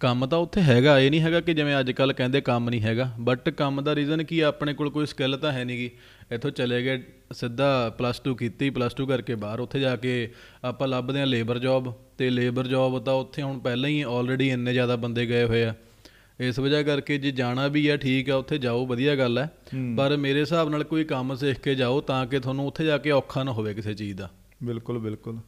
ਕੰਮ 0.00 0.26
ਤਾਂ 0.26 0.38
ਉੱਥੇ 0.38 0.60
ਹੈਗਾ, 0.60 0.98
ਇਹ 0.98 1.10
ਨਹੀਂ 1.10 1.20
ਹੈਗਾ 1.20 1.40
ਕਿ 1.40 1.54
ਜਿਵੇਂ 1.54 1.80
ਅੱਜ 1.80 1.90
ਕੱਲ 1.90 2.12
ਕਹਿੰਦੇ 2.12 2.40
ਕੰਮ 2.40 2.70
ਨਹੀਂ 2.70 2.80
ਹੈਗਾ। 2.80 3.10
ਬਟ 3.20 3.50
ਕੰਮ 3.50 3.82
ਦਾ 3.82 3.94
ਰੀਜ਼ਨ 3.94 4.22
ਕੀ 4.22 4.40
ਆ? 4.40 4.48
ਆਪਣੇ 4.48 4.74
ਕੋਲ 4.74 4.90
ਕੋਈ 4.90 5.06
ਸਕਿੱਲ 5.06 5.36
ਤਾਂ 5.36 5.52
ਹੈ 5.52 5.64
ਨਹੀਂਗੀ। 5.64 5.90
ਇੱਥੋਂ 6.32 6.50
ਚਲੇ 6.50 6.82
ਗਏ, 6.82 7.02
ਸਿੱਧਾ 7.32 7.94
ਪਲੱਸ 7.98 8.20
2 8.28 8.34
ਕੀਤੀ 8.34 8.70
ਪਲੱਸ 8.70 8.94
2 9.00 9.06
ਕਰਕੇ 9.06 9.34
ਬਾਹਰ। 9.34 9.60
ਉੱਥੇ 9.60 9.80
ਜਾ 9.80 9.96
ਕੇ 9.96 10.32
ਆਪਾਂ 10.64 10.88
ਲੱਭਦੇ 10.88 11.18
ਹਾਂ 11.18 11.26
ਲੇਬਰ 11.26 11.58
ਜੌਬ 11.58 11.92
ਤੇ 12.18 12.30
ਲੇਬਰ 12.30 12.66
ਜੌਬ 12.66 12.98
ਤਾਂ 13.04 13.14
ਉੱਥੇ 13.14 13.42
ਹੁਣ 13.42 13.58
ਪਹਿਲਾਂ 13.58 13.90
ਹੀ 13.90 14.02
ਆਲਰੇਡੀ 14.02 14.50
ਇੰਨੇ 14.50 14.72
ਜ਼ਿਆਦਾ 14.72 14.96
ਬੰਦੇ 14.96 15.26
ਗਏ 15.26 15.44
ਹੋਏ 15.44 15.64
ਆ। 15.64 15.74
ਇਸ 16.40 16.58
ਵਜ੍ਹਾ 16.58 16.82
ਕਰਕੇ 16.82 17.18
ਜੇ 17.18 17.30
ਜਾਣਾ 17.30 17.68
ਵੀ 17.68 17.88
ਆ 17.88 17.96
ਠੀਕ 17.96 18.30
ਆ 18.30 18.36
ਉੱਥੇ 18.36 18.58
ਜਾਓ 18.58 18.86
ਵਧੀਆ 18.86 19.16
ਗੱਲ 19.16 19.38
ਹੈ। 19.38 19.50
ਪਰ 19.96 20.16
ਮੇਰੇ 20.16 20.40
ਹਿਸਾਬ 20.40 20.68
ਨਾਲ 20.68 20.84
ਕੋਈ 20.84 21.04
ਕੰਮ 21.04 21.34
ਸਿੱਖ 21.34 21.58
ਕੇ 21.60 21.74
ਜਾਓ 21.74 22.00
ਤਾਂ 22.00 22.26
ਕਿ 22.26 22.40
ਤੁਹਾਨੂੰ 22.40 22.66
ਉੱਥੇ 22.66 22.84
ਜਾ 22.84 22.98
ਕੇ 22.98 23.10
ਔਖਾ 23.10 23.42
ਨਾ 23.42 23.52
ਹੋਵੇ 23.52 23.74
ਕਿਸੇ 23.74 23.94
ਚੀਜ਼ 23.94 24.16
ਦਾ। 24.16 24.30
ਬਿਲਕੁਲ 24.62 24.98
ਬਿਲਕੁਲ। 24.98 25.38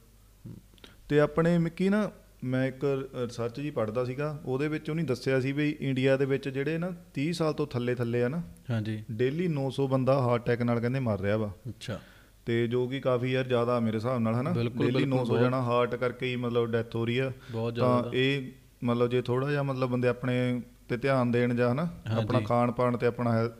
ਤੇ 1.08 1.20
ਆਪਣੇ 1.20 1.58
ਮਿੱਕੀ 1.58 1.88
ਨਾ 1.88 2.10
ਮੈਂ 2.44 2.66
ਇੱਕ 2.68 3.08
ਰਿਸਰਚ 3.14 3.60
ਜੀ 3.60 3.70
ਪੜ੍ਹਦਾ 3.70 4.04
ਸੀਗਾ 4.04 4.40
ਉਹਦੇ 4.44 4.68
ਵਿੱਚ 4.68 4.90
ਉਹਨੇ 4.90 5.02
ਦੱਸਿਆ 5.02 5.40
ਸੀ 5.40 5.52
ਵੀ 5.52 5.76
ਇੰਡੀਆ 5.80 6.16
ਦੇ 6.16 6.24
ਵਿੱਚ 6.24 6.48
ਜਿਹੜੇ 6.48 6.78
ਨਾ 6.78 6.92
30 7.14 7.32
ਸਾਲ 7.32 7.52
ਤੋਂ 7.52 7.66
ਥੱਲੇ 7.66 7.94
ਥੱਲੇ 7.94 8.22
ਆ 8.22 8.28
ਨਾ 8.28 8.42
ਹਾਂਜੀ। 8.70 9.04
ਡੇਲੀ 9.12 9.48
900 9.48 9.86
ਬੰਦਾ 9.86 10.14
ਹਾਰਟ 10.14 10.44
ਅਟੈਕ 10.44 10.62
ਨਾਲ 10.62 10.80
ਕਹਿੰਦੇ 10.80 11.00
ਮਰ 11.00 11.20
ਰਿਹਾ 11.20 11.36
ਵਾ। 11.36 11.52
ਅੱਛਾ। 11.68 12.00
ਤੇ 12.46 12.66
ਜੋ 12.66 12.88
ਕਿ 12.88 13.00
ਕਾਫੀ 13.00 13.32
ਯਾਰ 13.32 13.44
ਜ਼ਿਆਦਾ 13.44 13.80
ਮੇਰੇ 13.80 13.96
ਹਿਸਾਬ 13.96 14.20
ਨਾਲ 14.20 14.34
ਹਨਾ? 14.34 14.52
ਡੇਲੀ 14.52 14.68
ਬਿਲਕੁਲ, 14.68 15.06
900 15.06 15.38
ਜਣਾ 15.38 15.62
ਹਾਰਟ 15.62 15.94
ਕਰਕੇ 15.94 16.26
ਹੀ 16.26 16.36
ਮਤਲਬ 16.36 16.66
ਡੈਥ 16.66 16.96
ਹੋ 16.96 17.04
ਰਹੀ 17.06 17.18
ਆ। 17.18 17.32
ਤਾਂ 17.76 18.10
ਇਹ 18.14 18.42
ਮਤਲਬ 18.84 19.10
ਜੇ 19.10 19.22
ਥੋੜਾ 19.22 19.50
ਜਿਹਾ 19.50 19.62
ਮਤਲਬ 19.62 19.90
ਬੰਦੇ 19.90 20.08
ਆਪਣੇ 20.08 20.62
ਤੇ 20.92 20.96
ਧਿਆਨ 20.96 21.30
ਦੇਣ 21.30 21.54
ਜਾਂ 21.54 21.72
ਹਨਾ 21.72 21.88
ਆਪਣਾ 22.18 22.40
ਖਾਣ 22.40 22.70
ਪਾਣ 22.70 22.96
ਤੇ 22.96 23.06
ਆਪਣਾ 23.06 23.50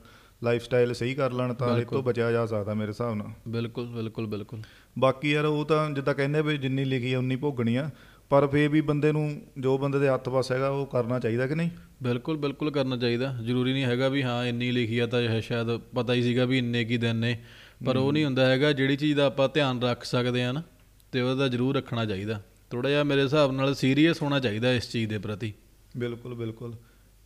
ਲਾਈਫ 0.45 0.63
ਸਟਾਈਲ 0.63 0.95
ਸਹੀ 0.95 1.15
ਕਰ 1.15 1.33
ਲੈਣ 1.33 1.55
ਤਾਂ 1.55 1.79
ਇਹ 1.79 1.87
ਤੋਂ 1.87 2.03
ਬਚਿਆ 2.03 2.33
ਜਾ 2.33 2.47
ਸਕਦਾ 2.47 2.75
ਮੇਰੇ 2.75 2.89
ਹਿਸਾਬ 2.89 3.15
ਨਾਲ। 3.15 3.29
ਬਿਲਕੁਲ 3.49 3.87
ਬਿਲਕੁਲ 3.87 4.27
ਬਿਲਕੁਲ। 4.27 4.61
ਬਾਕੀ 4.99 5.31
ਯਾਰ 5.33 5.45
ਉਹ 5.45 5.65
ਤਾਂ 5.65 5.91
ਜਿੱਦਾਂ 5.91 6.15
ਕਹਿੰਦੇ 6.15 6.43
ਵੀ 6.43 6.57
ਜਿੰਨੀ 6.59 6.85
ਲਿਖੀ 6.85 7.13
ਆ 7.13 7.19
ਉਨੀ 7.19 7.37
ਭੋਗਣੀ 7.37 7.77
ਆ 7.77 7.91
ਪਰ 8.31 8.47
ਫੇਰ 8.47 8.69
ਵੀ 8.69 8.81
ਬੰਦੇ 8.81 9.13
ਨੂੰ 9.13 9.43
ਜੋ 9.59 9.79
ਬੰਦੇ 9.79 9.99
ਦੇ 9.99 10.09
ਹੱਥ 10.09 10.29
ਵਸ 10.29 10.53
ਹੈਗਾ 10.53 10.69
ਉਹ 10.69 10.87
ਕਰਨਾ 10.87 11.19
ਚਾਹੀਦਾ 11.19 11.47
ਕਿ 11.47 11.55
ਨਹੀਂ? 11.55 11.71
ਬਿਲਕੁਲ 12.03 12.37
ਬਿਲਕੁਲ 12.37 12.71
ਕਰਨਾ 12.71 12.97
ਚਾਹੀਦਾ। 12.97 13.37
ਜ਼ਰੂਰੀ 13.43 13.73
ਨਹੀਂ 13.73 13.85
ਹੈਗਾ 13.85 14.09
ਵੀ 14.09 14.23
ਹਾਂ 14.23 14.47
ਇੰਨੀ 14.47 14.73
ਲਿਖੀ 14.73 14.99
ਆ 14.99 15.07
ਤਾਂ 15.07 15.41
ਸ਼ਾਇਦ 15.41 15.77
ਪਤਾ 15.77 16.13
ਹੀ 16.13 16.23
ਸੀਗਾ 16.23 16.45
ਵੀ 16.45 16.59
ਇੰਨੇ 16.59 16.85
ਕੀ 16.85 16.97
ਦਿਨ 16.97 17.17
ਨੇ 17.17 17.39
ਪਰ 17.87 17.97
ਉਹ 17.97 18.13
ਨਹੀਂ 18.13 18.25
ਹੁੰਦਾ 18.25 18.47
ਹੈਗਾ 18.47 18.73
ਜਿਹੜੀ 18.73 18.97
ਚੀਜ਼ 18.97 19.17
ਦਾ 19.17 19.27
ਆਪਾਂ 19.27 19.49
ਧਿਆਨ 19.49 19.83
ਰੱਖ 19.83 20.05
ਸਕਦੇ 20.05 20.45
ਆ 20.45 20.53
ਨਾ 20.53 20.63
ਤੇ 21.13 21.21
ਉਹਦਾ 21.21 21.49
ਜ਼ਰੂਰ 21.49 21.77
ਰੱਖਣਾ 21.77 22.07
ਚਾਹੀਦਾ। 22.07 22.43
ਥੋੜਾ 22.71 22.89
ਜਿਹਾ 22.89 23.03
ਮੇਰੇ 23.03 23.23
ਹਿਸਾਬ 23.23 23.53
ਨਾਲ 23.53 23.75
ਸੀਰੀਅਸ 23.75 24.23
ਹੋਣਾ 24.23 24.41
ਚਾਹੀਦਾ 24.41 24.73
ਇਸ 24.73 24.91
ਚੀਜ਼ 24.91 25.11
ਦੇ 25.11 25.19
ਪ੍ਰਤੀ। 25.19 25.53
ਬਿਲਕੁਲ 25.97 26.35
ਬਿਲਕੁਲ। 26.35 26.75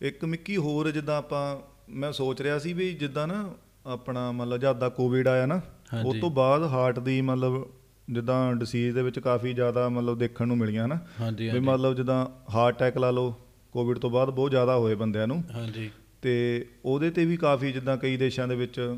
ਇੱਕ 0.01 0.25
ਮਿੱਕੀ 0.25 0.57
ਹੋਰ 0.57 0.91
ਜਿੱਦਾਂ 0.91 1.17
ਆਪਾਂ 1.17 1.57
ਮੈਂ 1.89 2.11
ਸੋਚ 2.11 2.41
ਰਿਹਾ 2.41 2.59
ਸੀ 2.59 2.73
ਵੀ 2.73 2.93
ਜਿੱਦਾਂ 2.93 3.27
ਨਾ 3.27 3.53
ਆਪਣਾ 3.85 4.31
ਮਤਲਬ 4.31 4.57
ਜਦ 4.57 4.79
ਦਾ 4.79 4.89
ਕੋਵਿਡ 4.89 5.27
ਆਇਆ 5.27 5.45
ਨਾ। 5.45 5.61
ਉਸ 6.05 6.17
ਤੋਂ 6.21 6.29
ਬਾਅਦ 6.29 6.63
ਹਾਰਟ 6.63 6.99
ਦੀ 6.99 7.21
ਮਤਲਬ 7.21 7.67
ਜਿੱਦਾਂ 8.09 8.53
ਡਿਸੀਜ਼ 8.55 8.95
ਦੇ 8.95 9.01
ਵਿੱਚ 9.01 9.19
ਕਾਫੀ 9.19 9.53
ਜ਼ਿਆਦਾ 9.53 9.89
ਮਤਲਬ 9.89 10.17
ਦੇਖਣ 10.17 10.47
ਨੂੰ 10.47 10.57
ਮਿਲੀਆਂ 10.57 10.85
ਹਨਾ। 10.85 10.99
ਵੀ 11.53 11.59
ਮਤਲਬ 11.59 11.95
ਜਿੱਦਾਂ 11.95 12.25
ਹਾਰਟ 12.53 12.77
ਅਟੈਕ 12.77 12.97
ਲਾ 12.97 13.11
ਲਓ 13.11 13.35
ਕੋਵਿਡ 13.71 13.97
ਤੋਂ 13.97 14.09
ਬਾਅਦ 14.09 14.29
ਬਹੁਤ 14.29 14.51
ਜ਼ਿਆਦਾ 14.51 14.75
ਹੋਏ 14.75 14.95
ਬੰਦਿਆਂ 14.95 15.27
ਨੂੰ। 15.27 15.43
ਹਾਂਜੀ। 15.53 15.89
ਤੇ 16.21 16.65
ਉਹਦੇ 16.85 17.09
ਤੇ 17.09 17.25
ਵੀ 17.25 17.37
ਕਾਫੀ 17.37 17.71
ਜਿੱਦਾਂ 17.71 17.97
ਕਈ 17.97 18.17
ਦੇਸ਼ਾਂ 18.17 18.47
ਦੇ 18.47 18.55
ਵਿੱਚ 18.55 18.95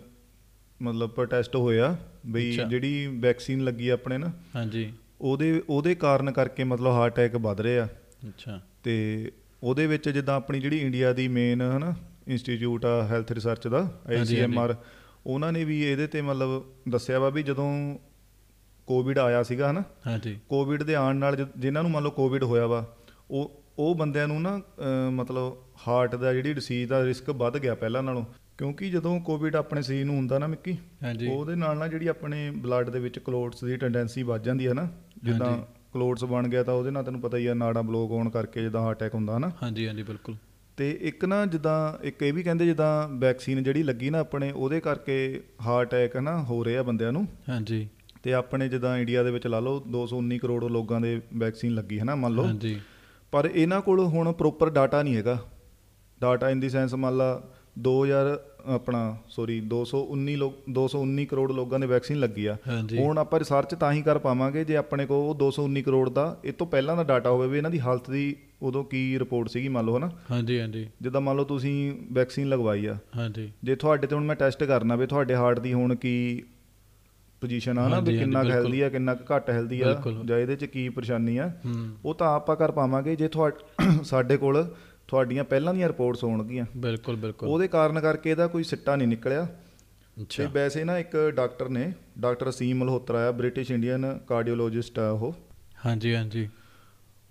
ਮਤਲਬ 0.82 1.10
ਪ੍ਰੋਟੈਸਟ 1.10 1.56
ਹੋਇਆ 1.56 1.96
ਬਈ। 2.26 2.52
ਜਿਹੜੀ 2.70 3.08
ਵੈਕਸੀਨ 3.08 3.64
ਲੱਗੀ 3.64 3.90
ਆਪਣੇ 3.90 4.18
ਨਾ 4.18 4.32
ਹਾਂਜੀ। 4.56 4.94
ਉਹਦੇ 5.22 5.64
ਉਹਦੇ 5.70 5.96
ਕਾਰਨ 5.96 6.32
ਕਰਕੇ 6.32 6.64
ਮਤਲਬ 6.64 6.88
ਹਾਰਟ 6.88 7.14
ਅਟੈਕ 7.14 7.36
ਵੱਧ 7.36 7.62
ਰਹੇ 7.62 7.80
ਆ। 7.80 7.88
ਅੱਛਾ। 8.28 8.62
ਤੇ 8.84 9.32
ਉਹਦੇ 9.64 9.88
ਵਿੱਚ 9.88 10.10
ਜਿੱਦਾਂ 10.10 10.36
ਆਪਣੀ 10.36 10.60
ਜਿਹੜੀ 10.60 10.80
ਇੰਡੀਆ 10.80 11.14
ਦੀ 11.14 11.28
ਮੇਨ 11.28 11.62
ਹਨਾ 11.62 11.94
ਇੰਸਟੀਚਿਊਟ 12.28 12.86
ਆ 12.86 13.02
ਹੈਲਥ 13.08 13.32
ਰਿਸਰਚ 13.32 13.68
ਦਾ। 13.68 13.80
ਆਈਸੀਐਮਆਰ 14.08 14.76
ਉਹਨਾਂ 15.26 15.52
ਨੇ 15.52 15.64
ਵੀ 15.64 15.82
ਇਹਦੇ 15.84 16.08
ਤੇ 16.08 16.22
ਮਤਲਬ 16.22 16.64
ਦੱਸਿਆ 16.90 17.20
ਵਾ 17.20 17.30
ਵੀ 17.30 17.44
ਜਦੋਂ 17.44 17.98
ਕੋਵਿਡ 18.88 19.20
ਆਇਆ 19.20 19.44
ਸੀਗਾ 19.44 19.72
ਹਨਾ 19.72 19.84
ਹਾਂਜੀ 20.08 20.38
ਕੋਵਿਡ 20.50 20.84
ਦੇ 20.84 20.96
ਆਉਣ 20.96 21.16
ਨਾਲ 21.16 21.48
ਜਿਨ੍ਹਾਂ 21.58 21.84
ਨੂੰ 21.84 21.92
ਮੰਨ 21.92 22.04
ਲਓ 22.04 22.12
ਕੋਵਿਡ 22.12 22.44
ਹੋਇਆ 22.44 22.68
ਵਾ 22.68 22.86
ਉਹ 23.32 23.56
ਉਹ 23.80 23.96
ਬੰਦਿਆਂ 23.96 24.28
ਨੂੰ 24.28 24.42
ਨਾ 24.42 24.62
ਮਤਲਬ 25.12 25.58
ਹਾਰਟ 25.88 26.16
ਦਾ 26.16 26.34
ਜਿਹੜੀ 26.34 26.54
ਡਿਸੀਜ਼ 26.54 26.90
ਦਾ 26.90 27.04
ਰਿਸਕ 27.06 27.30
ਵੱਧ 27.30 27.58
ਗਿਆ 27.58 27.76
ਪਹਿਲਾਂ 27.76 28.04
ਨਾਲੋਂ 28.04 28.26
ਕਿਉਂਕਿ 28.58 28.90
ਜਦੋਂ 28.90 29.20
ਕੋਵਿਡ 29.20 29.56
ਆਪਣੇ 29.56 29.82
ਸਰੀਰ 29.82 30.06
ਨੂੰ 30.06 30.16
ਹੁੰਦਾ 30.16 30.40
ਨਾ 30.40 30.48
ਮਿੱਕੀ 30.48 30.78
ਹਾਂਜੀ 31.04 31.28
ਉਹਦੇ 31.28 31.56
ਨਾਲ 31.56 31.78
ਨਾ 31.78 31.88
ਜਿਹੜੀ 31.88 32.08
ਆਪਣੇ 32.08 32.50
ਬਲੱਡ 32.52 32.90
ਦੇ 32.90 33.00
ਵਿੱਚ 33.00 33.20
ਕਲੋਟਸ 33.20 33.64
ਦੀ 33.64 33.78
ਟੈਂਡੈਂਸੀ 33.78 34.24
ਵੱਧ 34.24 34.44
ਜਾਂਦੀ 34.44 34.68
ਹੈ 34.68 34.74
ਨਾ 34.74 34.88
ਜਿੱਦਾਂ। 35.24 35.58
ਕਲੋਟਸ 35.94 36.24
ਬਣ 36.24 36.48
ਗਿਆ 36.48 36.64
ਤਾਂ 36.64 36.74
ਉਹਦੇ 36.74 36.92
ਨਾਲ 36.92 37.04
ਤੈਨੂੰ 37.04 37.22
ਪਤਾ 37.22 37.38
ਹੀ 37.38 37.46
ਆ 37.46 37.54
ਨਾੜਾਂ 37.54 37.84
ਬਲੋਕ 37.84 38.12
ਹੋਣ 38.12 38.30
ਕਰਕੇ 38.30 38.62
ਜਿੱਦਾਂ 38.62 38.82
ਹਾਰਟ 38.82 38.98
ਅਟੈਕ 38.98 39.16
ਹੁੰਦਾ 39.16 39.38
ਨਾ 39.38 39.52
ਹਾਂਜੀ 39.64 39.88
ਹਾਂਜੀ 39.88 40.04
ਬਿਲਕੁਲ। 40.04 40.36
ਤੇ 40.78 40.98
ਇੱਕ 41.02 41.26
ਨਾ 41.26 41.46
ਜਿੱਦਾਂ 41.46 42.04
ਇੱਕ 42.04 42.22
ਇਹ 42.22 42.34
ਵੀ 42.34 42.44
ਕਹਿੰਦੇ 42.44 42.66
ਜਿੱਦਾਂ 42.66 43.08
ਵੈਕਸੀਨ 43.10 43.64
ਜਿਹੜੀ 43.64 43.84
ਲੱਗੀ 43.84 44.10
ਨਾ 44.10 44.20
ਆਪਣੇ 44.20 44.52
ਉਹਦੇ 44.52 44.80
ਕਰਕੇ 44.80 45.42
ਹਾਰਟ 45.62 45.88
ਅਟੈਕ 45.88 46.18
ਨਾ 46.18 46.44
ਹੋ 46.44 46.66
ਰਿਹਾ 46.66 46.84
ਬੰਦਿਆਂ 46.84 47.12
ਨੂੰ। 47.12 47.28
ਹਾਂਜੀ। 47.50 47.88
ਤੇ 48.24 48.34
ਆਪਣੇ 48.34 48.70
ਜਿੱਦਾਂ 48.70 48.98
ਇੰਡੀਆ 48.98 49.24
ਦੇ 49.24 49.32
ਵਿੱਚ 49.32 49.48
ਲਾ 49.48 49.60
ਲਓ 49.60 49.84
219 49.92 50.38
ਕਰੋੜ 50.38 50.64
ਲੋਕਾਂ 50.64 51.02
ਦੇ 51.02 51.22
ਵੈਕਸੀਨ 51.38 51.76
ਲੱਗੀ 51.76 52.00
ਹੈ 52.00 52.04
ਨਾ 52.04 52.16
ਮੰਨ 52.16 52.34
ਲਓ। 52.34 52.44
ਹਾਂਜੀ। 52.44 52.82
ਪਰ 53.32 53.50
ਇਹਨਾਂ 53.54 53.82
ਕੋਲ 53.82 54.00
ਹੁਣ 54.00 54.32
ਪ੍ਰੋਪਰ 54.32 54.70
ਡਾਟਾ 54.70 55.04
ਨਹੀਂ 55.04 55.16
ਹੈਗਾ। 55.16 55.38
ਡਾਟਾ 56.22 56.50
ਇਨ 56.50 56.60
ਦੀ 56.60 56.70
ਸੈਂਸ 56.70 56.94
ਮੰਨ 56.94 57.18
ਲਾ 57.18 57.44
2000 57.80 58.38
ਆਪਣਾ 58.66 59.18
ਸੌਰੀ 59.30 59.60
219 59.74 60.36
ਲੋਕ 60.36 60.56
219 60.70 61.26
ਕਰੋੜ 61.26 61.52
ਲੋਕਾਂ 61.52 61.80
ਦੇ 61.80 61.88
ਵੈਕਸੀਨ 61.88 62.20
ਲੱਗੀ 62.20 62.46
ਆ। 62.46 62.58
ਹੁਣ 63.00 63.18
ਆਪਾਂ 63.18 63.40
ਰਿਸਰਚ 63.40 63.76
ਤਾਂ 63.76 63.92
ਹੀ 63.94 64.02
ਕਰ 64.02 64.18
ਪਾਵਾਂਗੇ 64.18 64.64
ਜੇ 64.66 64.76
ਆਪਣੇ 64.76 65.06
ਕੋਲ 65.06 65.26
ਉਹ 65.30 65.36
219 65.36 65.82
ਕਰੋੜ 65.82 66.10
ਦਾ 66.10 66.26
ਇਹ 66.46 66.54
ਤੋਂ 66.54 66.68
ਪਹਿਲਾਂ 66.68 66.96
ਦਾ 66.96 67.04
ਡਾਟਾ 67.04 67.30
ਹੋਵੇ 67.30 67.48
ਵੀ 67.48 67.58
ਇਹਨਾਂ 67.58 67.72
ਦੀ 67.72 67.80
ਹਾਲਤ 67.80 68.12
ਦੀ 68.12 68.36
ਉਦੋਂ 68.62 68.84
ਕੀ 68.84 69.20
ਰਿਪੋਰਟ 69.20 69.50
ਸੀਗੀ 69.50 69.68
ਮੰਨ 69.68 69.86
ਲਓ 69.86 69.98
ਹਨਾ? 69.98 70.10
ਹਾਂਜੀ 70.32 70.60
ਹਾਂਜੀ। 70.60 70.88
ਜਿੱਦਾਂ 71.02 71.22
ਮੰਨ 71.22 71.38
ਲਓ 71.38 71.44
ਤੁਸੀਂ 71.44 71.94
ਵੈਕਸੀਨ 72.14 72.50
ਲਗਵਾਈ 72.50 72.86
ਆ। 72.86 72.98
ਹਾਂਜੀ। 73.18 73.52
ਜੇ 73.64 73.76
ਤੁਹਾਡੇ 73.76 74.08
ਤੇ 74.08 74.16
ਹੁਣ 74.16 74.24
ਮੈਂ 74.24 74.36
ਟੈਸਟ 74.36 74.64
ਕਰਨਾ 74.64 74.96
ਵੀ 74.96 75.08
ਤੁਹਾਡੇ 75.08 75.36
ਹਾਰਟ 75.36 75.60
ਦੀ 75.60 75.74
ਹੁਣ 75.74 75.96
ਕੀ 75.96 76.44
ਪੋਜੀਸ਼ਨ 77.42 77.78
ਆ 77.80 77.88
ਨਾ 77.88 78.00
ਵੀ 78.00 78.18
ਕਿੰਨਾ। 78.18 78.44
ਹੈਲਦੀ 78.44 78.82
ਆ 78.82 78.90
ਕਿੰਨਾ 78.90 79.16
ਘੱਟ 79.32 79.50
ਹੈਲਦੀ 79.50 79.82
ਆ। 79.82 79.94
ਜਾਂ 80.26 80.38
ਇਹਦੇ 80.40 80.56
ਚ 80.56 80.66
ਕੀ 80.66 80.88
ਪਰੇਸ਼ਾਨੀ 80.90 81.38
ਆ 81.38 81.52
ਉਹ 82.06 82.14
ਤਾਂ 82.16 82.28
ਆਪਾਂ 82.36 82.56
ਕਰ 82.56 82.72
ਪਾਵਾਂਗੇ। 82.72 83.16
ਜੇ 83.16 83.28
ਤੁਹਾ 83.28 83.52
ਸਾਡੇ 84.04 84.38
ਕੋਲ 84.38 84.64
ਤੁਹਾਡੀਆਂ 85.10 85.44
ਪਹਿਲਾਂ 85.44 85.74
ਦੀਆਂ 85.74 85.88
ਰਿਪੋਰਟਸ 85.88 86.24
ਹੋਣਗੀਆਂ। 86.24 86.66
ਬਿਲਕੁਲ 86.78 87.16
ਬਿਲਕੁਲ। 87.16 87.50
ਉਹਦੇ 87.50 87.68
ਕਾਰਨ 87.68 88.00
ਕਰਕੇ 88.00 88.32
ਇਹਦਾ 88.32 88.48
ਕੋਈ 88.48 88.64
ਸਿੱਟਾ 88.64 88.96
ਨਹੀਂ 88.96 89.08
ਨਿਕਲਿਆ। 89.08 89.44
ਤੇ 89.44 90.22
ਅੱਛਾ 90.22 90.48
ਵੈਸੇ 90.48 90.84
ਨਾ 90.84 91.00
ਇੱਕ 91.00 91.32
ਡਾਕਟਰ 91.36 91.70
ਨੇ 91.70 91.94
ਡਾਕਟਰ 92.20 92.50
ਅਸੀਮ 92.50 92.78
ਮਲਹੋਤਰਾ 92.78 93.28
ਆ 93.28 93.32
ਬ੍ਰਿਟਿਸ਼ 93.32 93.72
ਇੰਡੀਅਨ 93.72 94.20
ਕਾਰਡੀਓਲੋਜਿਸਟ 94.28 95.00
ਆ 95.00 95.10
ਉਹ। 95.10 95.36
ਹਾਂਜੀ 95.86 96.16
ਹਾਂਜੀ। 96.16 96.50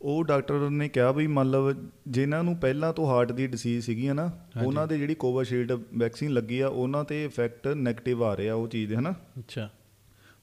ਉਹ 0.03 0.25
ਡਾਕਟਰ 0.25 0.71
ਨੇ 0.71 0.89
ਕਿਹਾ 0.89 1.13
ਵੀ 1.13 1.27
ਮਤਲਬ 1.27 1.91
ਜਿਨ੍ਹਾਂ 2.09 2.45
ਨੂੰ 2.45 2.57
ਪਹਿਲਾਂ 2.57 2.93
ਤੋਂ 2.93 3.07
ਹਾਰਟ 3.07 3.33
ਦੀ 3.33 3.47
ਡਿਸੀਜ਼ 3.47 3.87
ਸੀਗੀ 3.87 4.09
ਨਾ। 4.09 4.31
ਉਹਨਾਂ 4.65 4.87
ਦੇ 4.87 4.99
ਜਿਹੜੀ 4.99 5.15
ਕੋਵਿਸ਼ੀਲਡ 5.15 5.73
ਵੈਕਸੀਨ 5.99 6.33
ਲੱਗੀ 6.33 6.61
ਆ 6.61 6.69
ਉਹਨਾਂ 6.69 7.05
ਤੇ 7.05 7.25
ਇਫੈਕਟ 7.25 7.69
네ਗੇਟਿਵ 7.69 8.25
ਆ 8.25 8.37
ਰਿਹਾ 8.37 8.55
ਉਹ 8.55 8.69
ਚੀਜ਼ 8.69 8.91
ਦੇ 8.91 8.97
ਹਨਾ 8.97 9.11
ਅੱਛਾ। 9.39 9.71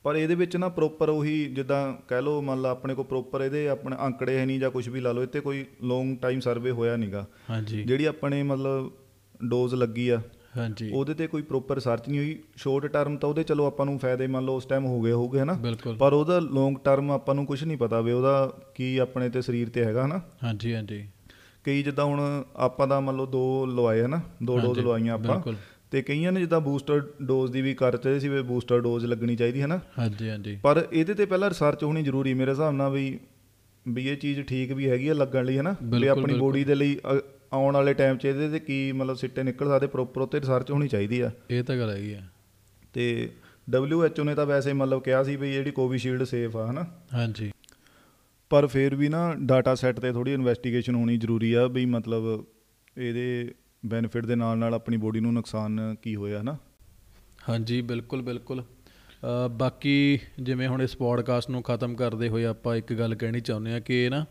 ਪਰ 0.06 0.16
ਇਹਦੇ 0.16 0.36
ਵਿੱਚ 0.36 0.56
ਨਾ 0.58 0.68
ਪ੍ਰੋਪਰ 0.70 1.10
ਉਹੀ 1.10 1.46
ਜਿੱਦਾਂ 1.46 1.94
ਕਹਿ 2.08 2.22
ਲਓ 2.22 2.42
ਮੰਨ 2.42 2.62
ਲਾ 2.62 2.70
ਆਪਣੇ 2.70 2.96
ਕੋਲ 2.96 3.06
ਪ੍ਰੋਪਰ 3.06 3.42
ਇਹਦੇ 3.42 3.68
ਆਪਣੇ 3.70 3.96
ਅੰਕੜੇ 4.06 4.38
ਹੈ 4.38 4.46
ਨਹੀਂ 4.46 4.60
ਜਾਂ 4.60 4.70
ਕੁਝ 4.72 4.88
ਵੀ 4.90 5.00
ਲਾ 5.00 5.12
ਲਓ 5.12 5.24
ਇੱਥੇ 5.24 5.40
ਕੋਈ 5.40 5.66
ਲੌਂਗ 5.84 6.16
ਟਾਈਮ 6.18 6.40
ਸਰਵੇ 6.40 6.72
ਹੋਇਆ 6.72 6.96
ਨਹੀਂਗਾ 6.96 7.26
ਹਾਂਜੀ। 7.50 7.84
ਜਿਹੜੀ 7.84 8.06
ਆਪਣੇ 8.06 8.44
ਮਤਲਬ 8.44 8.92
ਡੋਜ਼ 9.46 9.76
ਲੱਗੀ 9.76 10.10
ਆ 10.10 10.22
ਹਾਂਜੀ। 10.58 10.90
ਉਹਦੇ 10.94 11.14
ਤੇ 11.14 11.28
ਕੋਈ 11.28 11.42
ਪ੍ਰੋਪਰ 11.42 11.76
ਰਿਸਰਚ 11.76 12.10
ਨਹੀਂ 12.10 12.20
ਹੋਈ। 12.20 12.38
ਸ਼ੋਰਟ 12.56 12.86
ਟਰਮ 12.86 13.18
ਤਾਂ 13.18 13.30
ਉਹਦੇ 13.30 13.44
ਚਲੋ 13.44 13.66
ਆਪਾਂ 13.66 13.86
ਨੂੰ 13.86 13.98
ਫਾਇਦੇ 14.00 14.28
ਮੰਨ 14.28 14.46
ਲਓ 14.46 14.56
ਉਸ 14.58 14.66
ਟਾਈਮ 14.66 14.86
ਹੋ 14.86 15.02
ਗਏ 15.02 15.12
ਹੋਗੇ 15.12 15.40
ਹਨਾ? 15.40 15.58
ਪਰ 16.00 16.14
ਉਹਦਾ 16.14 16.40
ਲੌਂਗ 16.40 16.78
ਟਰਮ 16.84 17.12
ਆਪਾਂ 17.12 17.36
ਨੂੰ 17.36 17.46
ਕੁਝ 17.46 17.64
ਨਹੀਂ 17.64 17.78
ਪਤਾ 17.78 18.02
ਵੀ 18.02 18.12
ਉਹਦਾ 18.12 18.52
ਕੀ 18.76 18.98
ਆਪਣੇ 18.98 19.30
ਤੇ 19.30 19.42
ਸਰੀਰ 19.42 19.70
ਤੇ 19.70 19.86
ਹੈਗਾ 19.86 20.06
ਹਨਾ? 20.06 20.22
ਹਾਂਜੀ 20.44 20.74
ਹਾਂਜੀ। 20.76 21.08
ਕਈ 21.64 21.84
ਜਿੱਦਾਂ 21.84 22.06
ਹੁਣ 22.06 22.44
ਆਪਾਂ 22.56 22.88
ਦਾ 22.88 23.00
ਮੰਨ 23.00 23.16
ਲਓ 23.16 23.26
ਦੋ 23.26 23.66
ਲਵਾਏ 23.66 24.02
ਹਨਾ? 24.04 24.22
ਦੋ 24.44 24.58
ਡੋਜ਼ 24.60 24.80
ਲਵਾਈਆਂ 24.80 25.14
ਆਪਾਂ। 25.14 25.36
ਬਿਲਕੁਲ। 25.36 25.56
ਤੇ 25.92 26.02
ਕਈਆਂ 26.02 26.32
ਨੇ 26.32 26.40
ਜਿੱਦਾਂ 26.40 26.62
ਬੂਸਟਰ 26.62 27.04
ਡੋਜ਼ 27.22 27.52
ਦੀ 27.52 27.62
ਵੀ 27.62 27.74
ਕਰ 27.74 27.98
ਚਾਹੇ 27.98 28.20
ਸੀ 28.20 28.30
ਵੀ 28.30 28.42
ਬੂਸਟਰ 28.42 28.80
ਡੋਜ਼ 28.82 29.06
ਲੱਗਣੀ 29.06 29.36
ਚਾਹੀਦੀ 29.36 29.62
ਹੈ 29.62 29.68
ਨਾ। 29.68 29.80
ਹਾਂਜੀ 30.00 30.30
ਹਾਂਜੀ। 30.30 30.60
ਪਰ 30.64 30.88
ਇਹਦੇ 30.94 31.14
ਤੇ 31.14 31.26
ਪਹਿਲਾਂ 31.26 31.50
ਰਿਸਰਚ 31.50 31.84
ਹੋਣੀ 31.84 32.04
ਜ਼ਰੂਰੀ 32.04 32.34
ਮੇਰੇ 32.34 32.52
ਹਿਸਾਬ 32.52 32.74
ਨਾਲ 32.74 32.92
ਵੀ 32.92 33.20
ਵੀ 33.88 34.08
ਇਹ 34.08 34.18
ਚੀਜ਼ 34.18 34.42
ਠੀਕ 34.42 34.72
ਵੀ 34.72 34.90
ਹੈਗੀ 34.90 35.08
ਆ 35.08 35.14
ਲੱਗਣ 35.14 35.46
ਲਈ 35.46 35.58
ਹੈ 35.58 35.62
ਨਾ 35.62 35.76
ਵੀ 35.84 36.08
ਆਪਣੀ। 36.08 36.34
ਬੋਡੀ 36.34 36.64
ਦੇ 36.64 36.76
ਲਈ 36.76 36.98
ਆਉਣ 37.54 37.74
ਵਾਲੇ 37.74 37.94
ਟਾਈਮ 37.94 38.18
'ਚ 38.18 38.26
ਇਹਦੇ 38.26 38.50
ਤੇ 38.50 38.60
ਕੀ 38.60 38.92
ਮਤਲਬ 38.92 39.16
ਸਿੱਟੇ 39.16 39.44
ਨਿਕਲ 39.44 39.68
ਸਕਦੇ 39.68 39.88
ਪ੍ਰੋਪਰ 39.88 40.22
ਉੱਤੇ 40.22 40.40
ਰਿਸਰਚ 40.40 40.72
ਹੋਣੀ 40.72 40.88
ਚਾਹੀਦੀ 40.88 41.22
ਆ। 41.22 41.32
ਇਹ 41.52 41.64
ਤਾਂ 41.64 41.78
ਗੱਲ 41.78 41.90
ਹੈਗੀ 41.90 42.14
ਆ। 42.14 42.22
ਤੇ 42.94 43.30
WHO 43.76 44.24
ਨੇ 44.24 44.36
ਤਾਂ 44.36 44.46
ਵੈਸੇ 44.46 44.74
ਮਤਲਬ 44.74 45.02
ਕਿਹਾ 45.02 45.24
ਸੀ 45.24 45.36
ਵੀ 45.36 45.54
ਜਿਹੜੀ 45.54 45.72
ਕੋਵਿਸ਼ੀਲਡ 45.72 46.24
ਸੇਫ 46.24 46.58
ਆ 46.58 46.72
ਹਨਾ? 46.72 46.86
ਹਾਂਜੀ। 47.14 47.52
ਪਰ 48.50 48.68
ਫਿਰ 48.68 48.96
ਵੀ 48.96 49.10
ਨਾ 49.10 49.36
ਡਾਟਾ 49.40 49.76
ਸੈੱਟ 49.76 50.00
ਤੇ 50.00 50.12
ਥੋੜੀ 50.12 50.34
ਇਨਵੈਸਟੀਗੇਸ਼ਨ 50.34 50.96
ਹੋਣੀ 50.96 51.18
ਜ਼ਰੂਰੀ 51.18 51.54
ਆ 51.54 51.68
ਵੀ 51.68 51.86
ਮਤਲਬ 51.86 52.46
ਇਹਦੇ 52.98 53.52
ਬੈਨੀਫਿਟ 53.86 54.26
ਦੇ 54.26 54.36
ਨਾਲ 54.36 54.58
ਨਾਲ 54.58 54.74
ਆਪਣੀ 54.74 54.98
ਬੋਡੀ 54.98 55.20
ਨੂੰ 55.20 55.34
ਨੁਕਸਾਨ 55.34 55.96
ਕੀ 56.02 56.16
ਹੋਇਆ 56.16 56.42
ਹਨਾ? 56.42 56.58
ਹਾਂਜੀ 57.50 57.82
ਬਿਲਕੁਲ 57.82 58.22
ਬਿਲਕੁਲ। 58.22 58.64
ਅ, 58.64 59.48
ਬਾਕੀ 59.48 60.20
ਜਿਵੇਂ 60.40 60.68
ਹੁਣ 60.68 60.82
ਇਸ 60.82 60.96
ਪੋਡਕਾਸਟ 60.96 61.50
ਨੂੰ 61.50 61.64
ਖਤਮ 61.64 61.96
ਕਰਦੇ 61.96 62.30
ਹੋਏ 62.30 62.46
ਆਪਾਂ 62.46 62.76
ਇੱਕ 62.76 62.94
ਗੱਲ 62.94 63.16
ਕਹਿਣੀ 63.16 63.42
ਚਾਹੁੰਦੇ 63.42 63.74
ਆ 63.74 63.80
ਕਿ 63.80 64.10
ਨਾ 64.10 64.26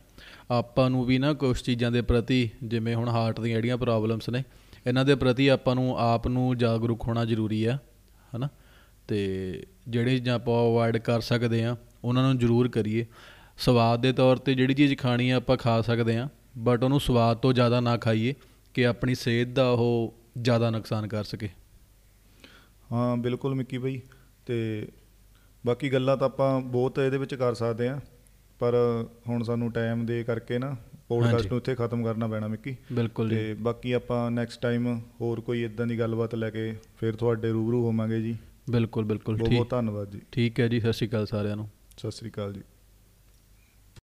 ਆਪਾਂ 0.50 0.90
ਨੂੰ 0.90 1.04
ਵੀ 1.04 1.18
ਨਾ 1.18 1.32
ਕੁਝ 1.32 1.60
ਚੀਜ਼ਾਂ 1.60 1.92
ਦੇ 1.92 2.02
ਪ੍ਰਤੀ 2.02 2.50
ਜਿਵੇਂ 2.62 2.94
ਹੁਣ 2.94 3.08
ਹਾਰਟ 3.08 3.40
ਦੀਆਂ 3.40 3.56
ਜਿਹੜੀਆਂ 3.56 3.76
ਪ੍ਰੋਬਲਮਸ 3.76 4.28
ਨੇ 4.28 4.44
ਇਹਨਾਂ 4.86 5.04
ਦੇ 5.04 5.14
ਪ੍ਰਤੀ 5.14 5.48
ਆਪਾਂ 5.48 5.74
ਨੂੰ 5.74 5.98
ਆਪ 5.98 6.28
ਨੂੰ 6.28 6.58
ਜਾਗਰੂਕ 6.58 7.08
ਹੋਣਾ 7.08 7.24
ਜ਼ਰੂਰੀ 7.24 7.64
ਆ 7.64 7.78
ਹਨਾ? 8.36 8.48
ਤੇ 9.08 9.52
ਜਿਹੜੀ 9.88 10.10
ਚੀਜ਼ਾਂ 10.10 10.34
ਆਪਾਂ 10.34 10.62
ਅਵੋਇਡ 10.62 10.96
ਕਰ 10.96 11.20
ਸਕਦੇ 11.20 11.64
ਆ 11.64 11.76
ਉਹਨਾਂ 12.04 12.22
ਨੂੰ 12.22 12.38
ਜ਼ਰੂਰ 12.38 12.68
ਕਰੀਏ। 12.68 13.06
ਸਵਾਦ 13.58 14.00
ਦੇ 14.00 14.12
ਤੌਰ 14.12 14.36
ਤੇ 14.36 14.54
ਜਿਹੜੀ 14.54 14.74
ਚੀਜ਼ 14.74 14.98
ਖਾਣੀ 14.98 15.30
ਆ 15.30 15.36
ਆਪਾਂ 15.36 15.56
ਖਾ 15.56 15.80
ਸਕਦੇ 15.80 16.16
ਆ 16.16 16.28
ਬਟ 16.58 16.84
ਉਹਨੂੰ 16.84 17.00
ਸਵਾਦ 17.00 17.36
ਤੋਂ 17.36 17.52
ਜ਼ਿਆਦਾ 17.52 17.80
ਨਾ 17.80 17.96
ਖਾਈਏ। 17.96 18.34
ਕਿ 18.74 18.86
ਆਪਣੀ 18.86 19.14
ਸਿਹਤ 19.14 19.48
ਦਾ 19.48 19.70
ਉਹ 19.70 20.14
ਜ਼ਿਆਦਾ 20.42 20.70
ਨੁਕਸਾਨ 20.70 21.06
ਕਰ 21.06 21.24
ਸਕੇ। 21.24 21.48
ਹਾਂ 22.92 23.16
ਬਿਲਕੁਲ 23.16 23.54
ਮਿੱਕੀ 23.54 23.78
ਭਾਈ 23.78 24.00
ਤੇ 24.46 24.88
ਬਾਕੀ 25.66 25.92
ਗੱਲਾਂ 25.92 26.16
ਤਾਂ 26.16 26.26
ਆਪਾਂ 26.26 26.60
ਬਹੁਤ 26.60 26.98
ਇਹਦੇ 26.98 27.18
ਵਿੱਚ 27.18 27.34
ਕਰ 27.34 27.54
ਸਕਦੇ 27.54 27.88
ਆ 27.88 28.00
ਪਰ 28.58 28.74
ਹੁਣ 29.28 29.42
ਸਾਨੂੰ 29.42 29.72
ਟਾਈਮ 29.72 30.06
ਦੇ 30.06 30.24
ਕਰਕੇ 30.24 30.58
ਨਾ 30.58 30.76
ਪੋਡਕਾਸਟ। 31.08 31.46
ਨੂੰ 31.46 31.56
ਇੱਥੇ 31.56 31.74
ਖਤਮ 31.74 32.04
ਕਰਨਾ 32.04 32.26
ਪੈਣਾ 32.26 32.46
ਮਿੱਕੀ। 32.48 32.76
ਬਿਲਕੁਲ 32.92 33.30
ਜੀ। 33.30 33.36
ਤੇ 33.36 33.54
ਬਾਕੀ 33.54 33.92
ਆਪਾਂ 33.92 34.30
ਨੈਕਸਟ 34.30 34.62
ਟਾਈਮ 34.62 35.00
ਹੋਰ 35.20 35.40
ਕੋਈ 35.40 35.64
ਇਦਾਂ 35.64 35.86
ਦੀ 35.86 35.98
ਗੱਲਬਾਤ 35.98 36.34
ਲੈ 36.34 36.50
ਕੇ 36.50 36.76
ਫਿਰ 37.00 37.16
ਤੁਹਾਡੇ 37.16 37.50
ਰੂਬਰੂ 37.50 37.84
ਹੋਵਾਂਗੇ 37.84 38.22
ਜੀ। 38.22 38.36
ਬਿਲਕੁਲ 38.70 39.04
ਬਿਲਕੁਲ। 39.04 39.36
ਬਹੁਤ 39.36 39.48
ਠੀਕ। 39.48 39.58
ਬਹੁਤ 39.58 39.70
ਧੰਨਵਾਦ 39.70 40.10
ਜੀ। 40.10 40.20
ਠੀਕ 40.32 40.60
ਹੈ 40.60 40.68
ਜੀ 40.68 40.80
ਸਤਿ 40.80 40.92
ਸ਼੍ਰੀ 40.92 41.08
ਅਕਾਲ 41.08 41.26
ਸਾਰਿਆਂ 41.26 41.56
ਨੂੰ। 41.56 41.68
ਸਤਿ 41.98 42.10
ਸ੍ਰੀ 42.10 42.30
ਅਕਾਲ 42.30 42.52
ਜੀ। 42.52 42.60